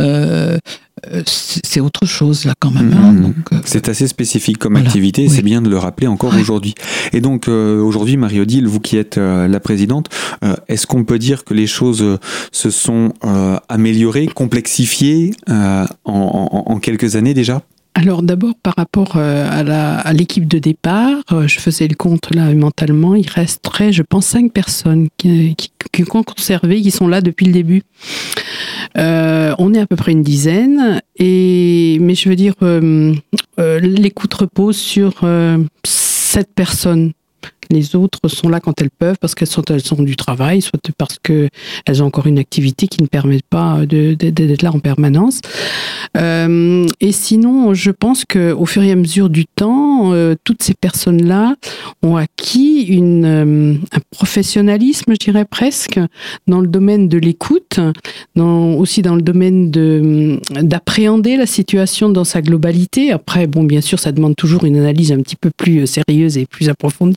Euh, 0.00 0.58
c'est 1.26 1.80
autre 1.80 2.06
chose 2.06 2.44
là 2.44 2.54
quand 2.58 2.70
même. 2.70 2.92
Hein. 2.92 3.12
Mmh. 3.12 3.34
c'est 3.64 3.88
assez 3.88 4.08
spécifique 4.08 4.58
comme 4.58 4.76
activité, 4.76 5.28
c'est 5.28 5.42
bien 5.42 5.62
de 5.62 5.68
le 5.68 5.78
rappeler 5.78 6.06
encore 6.06 6.34
aujourd'hui. 6.34 6.74
Et 7.12 7.20
donc 7.20 7.48
aujourd'hui, 7.48 8.16
Marie-Odile, 8.16 8.66
vous 8.66 8.80
qui 8.80 8.96
êtes 8.96 9.16
la 9.16 9.60
présidente, 9.60 10.08
est-ce 10.68 10.86
qu'on 10.86 11.04
peut 11.04 11.18
dire 11.18 11.44
que 11.44 11.54
les 11.54 11.66
choses 11.66 12.18
se 12.52 12.70
sont 12.70 13.12
améliorées, 13.68 14.26
complexifiées 14.26 15.32
en 16.04 16.78
quelques 16.80 17.16
années 17.16 17.34
déjà? 17.34 17.62
Alors 17.94 18.22
d'abord 18.22 18.54
par 18.60 18.74
rapport 18.76 19.12
euh, 19.16 19.48
à 20.04 20.12
l'équipe 20.12 20.48
de 20.48 20.58
départ, 20.58 21.16
euh, 21.30 21.46
je 21.46 21.60
faisais 21.60 21.86
le 21.86 21.94
compte 21.94 22.34
là 22.34 22.52
mentalement, 22.52 23.14
il 23.14 23.28
resterait 23.28 23.92
je 23.92 24.02
pense 24.02 24.26
cinq 24.26 24.52
personnes 24.52 25.08
qui, 25.16 25.54
qui, 25.92 26.04
ont 26.12 26.22
conservé, 26.24 26.82
qui 26.82 26.90
sont 26.90 27.06
là 27.06 27.20
depuis 27.20 27.46
le 27.46 27.52
début. 27.52 27.82
Euh, 28.98 29.54
on 29.58 29.72
est 29.74 29.80
à 29.80 29.86
peu 29.86 29.96
près 29.96 30.12
une 30.12 30.22
dizaine, 30.22 31.00
et 31.16 31.98
mais 32.00 32.14
je 32.14 32.28
veux 32.28 32.36
dire 32.36 32.54
l'écoute 33.58 34.34
repose 34.34 34.76
sur 34.76 35.24
sept 35.84 36.48
personnes 36.54 37.12
les 37.70 37.96
autres 37.96 38.28
sont 38.28 38.48
là 38.48 38.60
quand 38.60 38.80
elles 38.80 38.90
peuvent 38.90 39.16
parce 39.20 39.34
qu'elles 39.34 39.48
sont, 39.48 39.62
elles 39.70 39.82
sont 39.82 40.02
du 40.02 40.16
travail, 40.16 40.62
soit 40.62 40.80
parce 40.96 41.18
qu'elles 41.18 42.02
ont 42.02 42.06
encore 42.06 42.26
une 42.26 42.38
activité 42.38 42.88
qui 42.88 43.02
ne 43.02 43.06
permet 43.06 43.40
pas 43.48 43.84
d'être 43.86 44.62
là 44.62 44.72
en 44.72 44.78
permanence. 44.78 45.40
Euh, 46.16 46.86
et 47.00 47.12
sinon, 47.12 47.74
je 47.74 47.90
pense 47.90 48.24
qu'au 48.24 48.66
fur 48.66 48.82
et 48.82 48.92
à 48.92 48.96
mesure 48.96 49.30
du 49.30 49.46
temps, 49.46 50.12
euh, 50.12 50.34
toutes 50.44 50.62
ces 50.62 50.74
personnes-là 50.74 51.56
ont 52.02 52.16
acquis 52.16 52.88
euh, 53.00 53.74
un 53.92 54.00
professionnalisme, 54.10 55.12
je 55.12 55.18
dirais 55.18 55.44
presque, 55.44 55.98
dans 56.46 56.60
le 56.60 56.68
domaine 56.68 57.08
de 57.08 57.18
l'écoute, 57.18 57.80
aussi 58.36 59.02
dans 59.02 59.16
le 59.16 59.22
domaine 59.22 59.70
d'appréhender 59.70 61.36
la 61.36 61.46
situation 61.46 62.08
dans 62.08 62.24
sa 62.24 62.42
globalité. 62.42 63.12
Après, 63.12 63.46
bon, 63.46 63.64
bien 63.64 63.80
sûr, 63.80 63.98
ça 63.98 64.12
demande 64.12 64.36
toujours 64.36 64.64
une 64.64 64.76
analyse 64.76 65.12
un 65.12 65.20
petit 65.20 65.36
peu 65.36 65.50
plus 65.56 65.86
sérieuse 65.86 66.38
et 66.38 66.46
plus 66.46 66.68
approfondie 66.68 67.16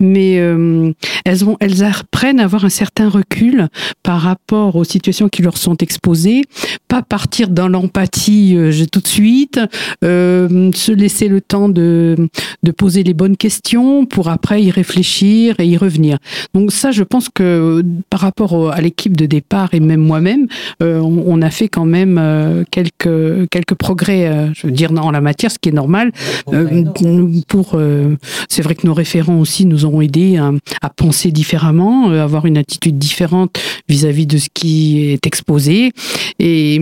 mais 0.00 0.38
euh, 0.38 0.92
elles, 1.24 1.44
ont, 1.44 1.56
elles 1.60 1.84
apprennent 1.84 2.40
à 2.40 2.44
avoir 2.44 2.64
un 2.64 2.70
certain 2.70 3.08
recul 3.08 3.68
par 4.02 4.20
rapport 4.20 4.76
aux 4.76 4.84
situations 4.84 5.28
qui 5.28 5.42
leur 5.42 5.58
sont 5.58 5.76
exposées, 5.76 6.42
pas 6.88 7.02
partir 7.02 7.48
dans 7.48 7.68
l'empathie 7.68 8.56
euh, 8.56 8.72
tout 8.90 9.00
de 9.00 9.06
suite, 9.06 9.60
euh, 10.02 10.70
se 10.72 10.92
laisser 10.92 11.28
le 11.28 11.40
temps 11.40 11.68
de, 11.68 12.16
de 12.62 12.70
poser 12.70 13.02
les 13.02 13.14
bonnes 13.14 13.36
questions 13.36 14.06
pour 14.06 14.28
après 14.28 14.62
y 14.62 14.70
réfléchir 14.70 15.60
et 15.60 15.66
y 15.66 15.76
revenir. 15.76 16.18
Donc 16.54 16.72
ça, 16.72 16.90
je 16.90 17.02
pense 17.02 17.28
que 17.28 17.84
par 18.08 18.20
rapport 18.20 18.72
à 18.72 18.80
l'équipe 18.80 19.16
de 19.16 19.26
départ 19.26 19.74
et 19.74 19.80
même 19.80 20.00
moi-même, 20.00 20.46
on, 20.80 21.24
on, 21.26 21.42
a 21.42 21.50
fait 21.50 21.68
quand 21.68 21.84
même 21.84 22.64
quelques, 22.70 23.48
quelques 23.50 23.74
progrès, 23.74 24.50
je 24.54 24.66
veux 24.66 24.72
dire, 24.72 24.90
en 24.92 25.10
la 25.10 25.20
matière, 25.20 25.50
ce 25.50 25.58
qui 25.58 25.68
est 25.68 25.72
normal. 25.72 26.12
pour, 27.48 27.78
c'est 28.48 28.62
vrai 28.62 28.74
que 28.74 28.86
nos 28.86 28.94
référents 28.94 29.38
aussi 29.38 29.66
nous 29.66 29.84
ont 29.86 29.89
aidé 30.00 30.36
à, 30.36 30.90
penser 30.90 31.32
différemment, 31.32 32.08
à 32.08 32.12
euh, 32.12 32.24
avoir 32.24 32.46
une 32.46 32.56
attitude 32.56 32.98
différente 32.98 33.58
vis-à-vis 33.88 34.26
de 34.26 34.38
ce 34.38 34.48
qui 34.52 35.00
est 35.10 35.26
exposé 35.26 35.92
et, 36.38 36.80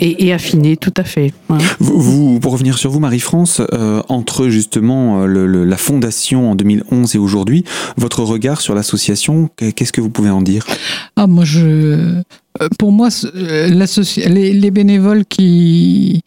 et, 0.00 0.32
affiner, 0.32 0.76
tout 0.76 0.94
à 0.96 1.04
fait. 1.04 1.32
Vous, 1.80 2.38
pour 2.40 2.52
revenir 2.52 2.78
sur 2.78 2.90
vous, 2.90 3.00
Marie-France, 3.00 3.60
euh, 3.72 4.02
entre 4.08 4.48
justement 4.48 5.22
euh, 5.22 5.64
la 5.64 5.76
fondation 5.76 6.52
en 6.52 6.54
2011 6.54 7.14
et 7.14 7.18
aujourd'hui, 7.18 7.64
votre 7.96 8.22
regard 8.22 8.60
sur 8.60 8.74
l'association, 8.74 9.50
qu'est-ce 9.56 9.92
que 9.92 10.00
vous 10.00 10.10
pouvez 10.10 10.30
en 10.30 10.42
dire? 10.42 10.64
Ah, 11.16 11.26
moi, 11.26 11.44
je, 11.44 12.22
pour 12.78 12.92
moi, 12.92 13.08
les, 13.34 14.52
les 14.52 14.70
bénévoles 14.70 15.24
qui 15.24 16.22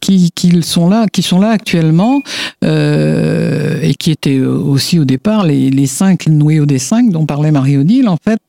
qui, 0.00 0.30
qui, 0.34 0.62
sont 0.62 0.88
là, 0.88 1.06
qui 1.12 1.22
sont 1.22 1.40
là 1.40 1.50
actuellement 1.50 2.22
euh, 2.64 3.80
et 3.82 3.94
qui 3.94 4.10
étaient 4.10 4.40
aussi 4.40 4.98
au 4.98 5.04
départ 5.04 5.44
les, 5.44 5.70
les 5.70 5.86
cinq 5.86 6.26
noués 6.26 6.60
des 6.66 6.78
cinq 6.78 7.10
dont 7.10 7.26
parlait 7.26 7.50
Marie-Odile. 7.50 8.08
En 8.08 8.16
fait, 8.16 8.40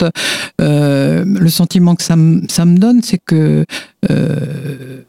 euh, 0.62 1.24
le 1.26 1.50
sentiment 1.50 1.96
que 1.96 2.04
ça, 2.04 2.16
ça 2.48 2.66
me 2.66 2.78
donne, 2.78 3.02
c'est 3.02 3.20
que 3.24 3.66
euh, 4.10 5.02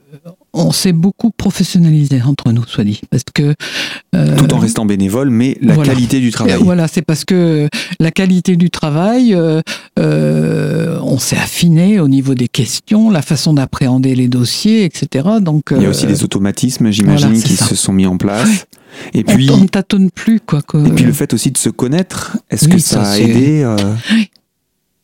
on 0.52 0.72
s'est 0.72 0.92
beaucoup 0.92 1.30
professionnalisé 1.30 2.20
entre 2.22 2.52
nous, 2.52 2.64
soit 2.66 2.84
dit, 2.84 3.00
parce 3.10 3.22
que 3.32 3.54
euh, 4.14 4.36
tout 4.36 4.52
en 4.52 4.58
restant 4.58 4.84
bénévole, 4.84 5.30
mais 5.30 5.56
la 5.62 5.76
qualité 5.76 6.20
du 6.20 6.30
travail. 6.30 6.58
voilà, 6.60 6.88
c'est 6.88 7.02
parce 7.02 7.24
que 7.24 7.68
la 8.00 8.10
qualité 8.10 8.56
du 8.56 8.70
travail, 8.70 9.34
euh, 9.34 9.60
euh, 9.98 10.98
on 11.02 11.18
s'est 11.18 11.36
affiné 11.36 12.00
au 12.00 12.08
niveau 12.08 12.34
des 12.34 12.48
questions, 12.48 13.10
la 13.10 13.22
façon 13.22 13.54
d'appréhender 13.54 14.14
les 14.14 14.28
dossiers, 14.28 14.84
etc. 14.84 15.28
Donc 15.40 15.66
il 15.70 15.82
y 15.82 15.86
a 15.86 15.90
aussi 15.90 16.06
des 16.06 16.24
automatismes, 16.24 16.90
j'imagine, 16.90 17.40
qui 17.40 17.56
se 17.56 17.74
sont 17.74 17.92
mis 17.92 18.06
en 18.06 18.16
place. 18.16 18.66
Et 19.14 19.22
puis 19.22 19.48
on 19.50 19.58
ne 19.58 19.68
tâtonne 19.68 20.10
plus 20.10 20.40
quoi. 20.40 20.62
Et 20.74 20.90
puis 20.90 21.04
le 21.04 21.12
fait 21.12 21.32
aussi 21.32 21.52
de 21.52 21.58
se 21.58 21.68
connaître, 21.68 22.36
est-ce 22.50 22.66
que 22.66 22.78
ça, 22.78 23.02
a 23.02 23.18
aidé 23.18 23.64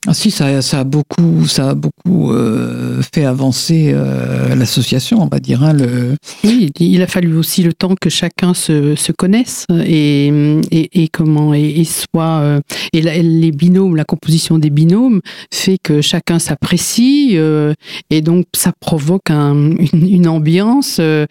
ah 0.07 0.15
si, 0.15 0.31
ça, 0.31 0.63
ça, 0.63 0.81
a 0.81 0.85
beaucoup, 0.85 1.47
ça 1.47 1.71
a 1.71 1.75
beaucoup 1.75 2.33
euh, 2.33 3.03
fait 3.15 3.25
avancer 3.25 3.91
euh, 3.93 4.55
l'association, 4.55 5.21
on 5.21 5.29
va 5.29 5.41
dire. 5.41 5.63
Hein, 5.63 5.73
le... 5.73 6.17
Oui, 6.45 6.71
il 6.79 7.03
a 7.03 7.07
fallu 7.07 7.37
aussi 7.37 7.63
le 7.63 7.73
temps 7.73 7.95
que 8.01 8.09
chacun 8.11 8.55
se, 8.55 8.95
se 8.95 9.13
connaisse 9.13 9.67
et, 9.85 10.29
et, 10.71 11.03
et 11.03 11.09
comment 11.09 11.55
et, 11.55 11.85
soit 11.85 12.41
euh, 12.41 12.61
et 12.93 13.01
les 13.01 13.51
binômes, 13.51 13.97
la 13.97 14.05
composition 14.05 14.59
des 14.59 14.71
binômes 14.71 15.21
fait 15.53 15.79
que 15.83 16.01
chacun 16.01 16.39
s'apprécie 16.39 17.33
euh, 17.35 17.75
et 18.11 18.21
donc 18.21 18.47
ça 18.55 18.73
provoque 18.79 19.31
un, 19.31 19.55
une, 19.93 20.07
une, 20.09 20.29
ambiance 20.29 20.99
euh, 21.01 21.27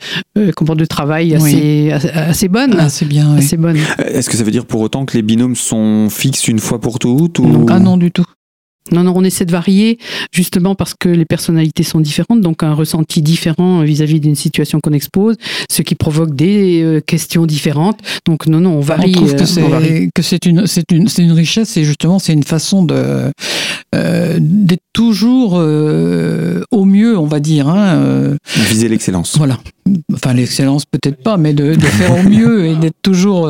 comment 0.55 0.75
de 0.75 0.85
travail 0.85 1.35
assez, 1.35 1.91
assez 1.91 2.47
bonne, 2.47 2.77
assez 2.79 3.05
bien, 3.05 3.35
assez 3.35 3.57
bonne. 3.57 3.77
Est-ce 4.05 4.29
que 4.29 4.37
ça 4.37 4.43
veut 4.43 4.51
dire 4.51 4.65
pour 4.65 4.81
autant 4.81 5.05
que 5.05 5.15
les 5.15 5.23
binômes 5.23 5.55
sont 5.55 6.09
fixes 6.09 6.47
une 6.47 6.59
fois 6.59 6.79
pour 6.79 6.99
toutes 6.99 7.39
ou... 7.39 7.65
Ah 7.69 7.79
non 7.79 7.97
du 7.97 8.11
tout. 8.11 8.25
Non, 8.91 9.03
non, 9.03 9.13
on 9.15 9.23
essaie 9.23 9.45
de 9.45 9.51
varier 9.51 9.97
justement 10.31 10.75
parce 10.75 10.93
que 10.93 11.09
les 11.09 11.25
personnalités 11.25 11.81
sont 11.81 11.99
différentes, 11.99 12.41
donc 12.41 12.61
un 12.61 12.73
ressenti 12.73 13.23
différent 13.23 13.81
vis-à-vis 13.81 14.19
d'une 14.19 14.35
situation 14.35 14.79
qu'on 14.79 14.91
expose, 14.91 15.37
ce 15.71 15.81
qui 15.81 15.95
provoque 15.95 16.35
des 16.35 16.83
euh, 16.83 17.01
questions 17.01 17.47
différentes. 17.47 17.99
Donc 18.27 18.45
non, 18.45 18.59
non, 18.59 18.73
on 18.73 18.81
varie. 18.81 19.13
On 19.15 19.25
trouve 19.25 19.35
que 19.35 19.41
euh, 19.41 20.07
c'est 20.21 20.45
une 20.45 20.67
c'est 20.67 20.91
une 20.91 21.07
c'est 21.07 21.23
une 21.23 21.31
richesse 21.31 21.77
et 21.77 21.83
justement 21.83 22.19
c'est 22.19 22.33
une 22.33 22.43
façon 22.43 22.83
de 22.83 23.31
euh, 23.95 24.37
d'être 24.39 24.83
toujours 24.93 25.53
au 25.53 26.85
mieux, 26.85 27.17
on 27.17 27.25
va 27.25 27.39
dire. 27.39 27.67
Hein, 27.67 28.37
Viser 28.69 28.87
l'excellence. 28.87 29.35
Voilà. 29.35 29.59
Enfin 30.13 30.33
l'excellence 30.33 30.85
peut-être 30.85 31.23
pas, 31.23 31.37
mais 31.37 31.53
de, 31.53 31.73
de 31.73 31.85
faire 31.85 32.19
au 32.19 32.23
mieux 32.29 32.67
et 32.67 32.75
d'être 32.75 33.01
toujours 33.01 33.49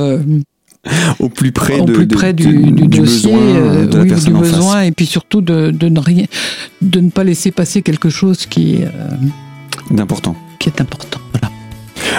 au 1.19 1.29
plus 1.29 1.51
près, 1.51 1.79
au 1.79 1.85
de, 1.85 1.93
plus 1.93 2.07
près 2.07 2.33
du, 2.33 2.71
dossier, 2.71 3.31
besoin, 3.31 3.39
euh, 3.39 3.85
de 3.85 3.97
la 3.97 4.05
personne 4.05 4.33
du 4.33 4.39
besoin, 4.39 4.81
et 4.83 4.91
puis 4.91 5.05
surtout 5.05 5.41
de, 5.41 5.71
de, 5.71 5.89
ne 5.89 5.99
rien, 5.99 6.25
de 6.81 6.99
ne 6.99 7.09
pas 7.09 7.23
laisser 7.23 7.51
passer 7.51 7.81
quelque 7.81 8.09
chose 8.09 8.45
qui 8.45 8.75
est 8.75 8.85
euh, 8.85 9.09
d'important. 9.91 10.35
Qui 10.59 10.69
est 10.69 10.81
important. 10.81 11.19
Voilà. 11.31 11.51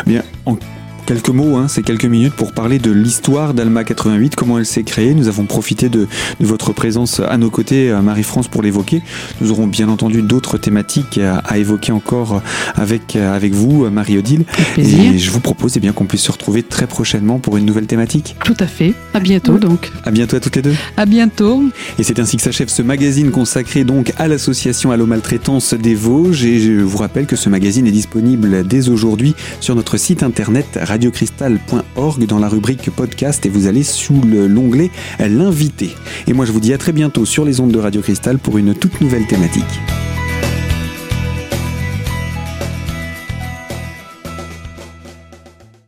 Bien, 0.07 0.23
en 0.45 0.57
quelques 1.07 1.29
mots, 1.29 1.57
hein, 1.57 1.69
c'est 1.69 1.83
quelques 1.83 2.05
minutes 2.05 2.35
pour 2.35 2.53
parler 2.53 2.79
de 2.81 2.91
l'histoire 2.91 3.55
d'Alma 3.55 3.85
88, 3.85 4.35
comment 4.35 4.59
elle 4.59 4.67
s'est 4.67 4.83
créée. 4.83 5.15
Nous 5.15 5.29
avons 5.29 5.45
profité 5.45 5.89
de, 5.89 6.09
votre 6.41 6.73
présence 6.73 7.21
à 7.21 7.39
nos 7.39 7.49
côtés, 7.49 7.91
euh, 7.91 8.03
Marie-France, 8.03 8.49
pour 8.49 8.61
l'évoquer. 8.61 9.03
Nous 9.41 9.53
aurons 9.53 9.69
bien 9.69 9.89
entendu 9.89 10.23
d'autres 10.23 10.59
thématiques 10.59 11.19
à, 11.19 11.59
évoquer 11.59 11.93
encore 11.93 12.43
avec, 12.75 13.15
euh, 13.15 13.35
avec 13.35 13.55
vous, 13.55 13.89
Marie-Odile. 13.89 14.45
Et 14.77 15.17
je 15.17 15.31
vous 15.31 15.41
propose 15.41 15.77
eh 15.77 15.81
bien 15.81 15.93
qu'on 15.93 16.07
puisse 16.07 16.23
se 16.23 16.33
retrouver 16.33 16.65
très 16.65 16.89
prochainement 16.89 17.39
pour 17.39 17.57
une 17.57 17.65
nouvelle 17.65 17.87
thématique. 17.87 18.37
Tout 18.45 18.57
à 18.59 18.67
fait. 18.67 18.93
À 19.15 19.21
bientôt 19.21 19.59
donc. 19.59 19.93
À 20.05 20.11
bientôt 20.11 20.37
à 20.37 20.41
toutes 20.41 20.57
les 20.57 20.63
deux. 20.63 20.75
À 20.97 21.07
bientôt. 21.07 21.63
Et 21.99 22.03
c'est 22.03 22.19
ainsi 22.19 22.37
que 22.37 22.43
s'achève 22.43 22.69
ce 22.69 22.83
magazine 22.83 23.31
consacré 23.31 23.85
donc 23.85 24.13
à 24.19 24.27
l'association 24.27 24.91
Allo 24.91 25.07
Maltraitance 25.07 25.75
des 25.75 25.95
Vosges. 25.95 26.45
Et 26.45 26.59
je 26.59 26.73
vous 26.73 26.99
rappelle 26.99 27.27
que 27.27 27.37
ce 27.37 27.49
magazine 27.49 27.87
est 27.87 27.93
disponible 27.93 28.67
dès 28.67 28.89
aujourd'hui 28.89 29.37
sur 29.61 29.77
notre 29.77 29.97
site 29.99 30.25
internet 30.25 30.79
radiocristal.org 30.97 32.25
dans 32.25 32.39
la 32.39 32.49
rubrique 32.49 32.89
podcast 32.89 33.45
et 33.45 33.51
vous 33.51 33.67
allez 33.67 33.83
sous 33.83 34.19
l'onglet 34.23 34.91
l'invité. 35.19 35.95
Et 36.27 36.33
moi 36.33 36.47
je 36.47 36.53
vous 36.53 36.61
dis 36.61 36.73
à 36.73 36.79
très 36.79 36.93
bientôt 36.93 37.27
sur 37.27 37.45
les 37.45 37.61
ondes 37.61 37.73
de 37.73 37.79
Radio 37.79 38.01
Cristal 38.01 38.39
pour 38.39 38.57
une 38.57 38.75
toute 38.75 39.03
nouvelle 39.03 39.27
thématique. 39.27 39.63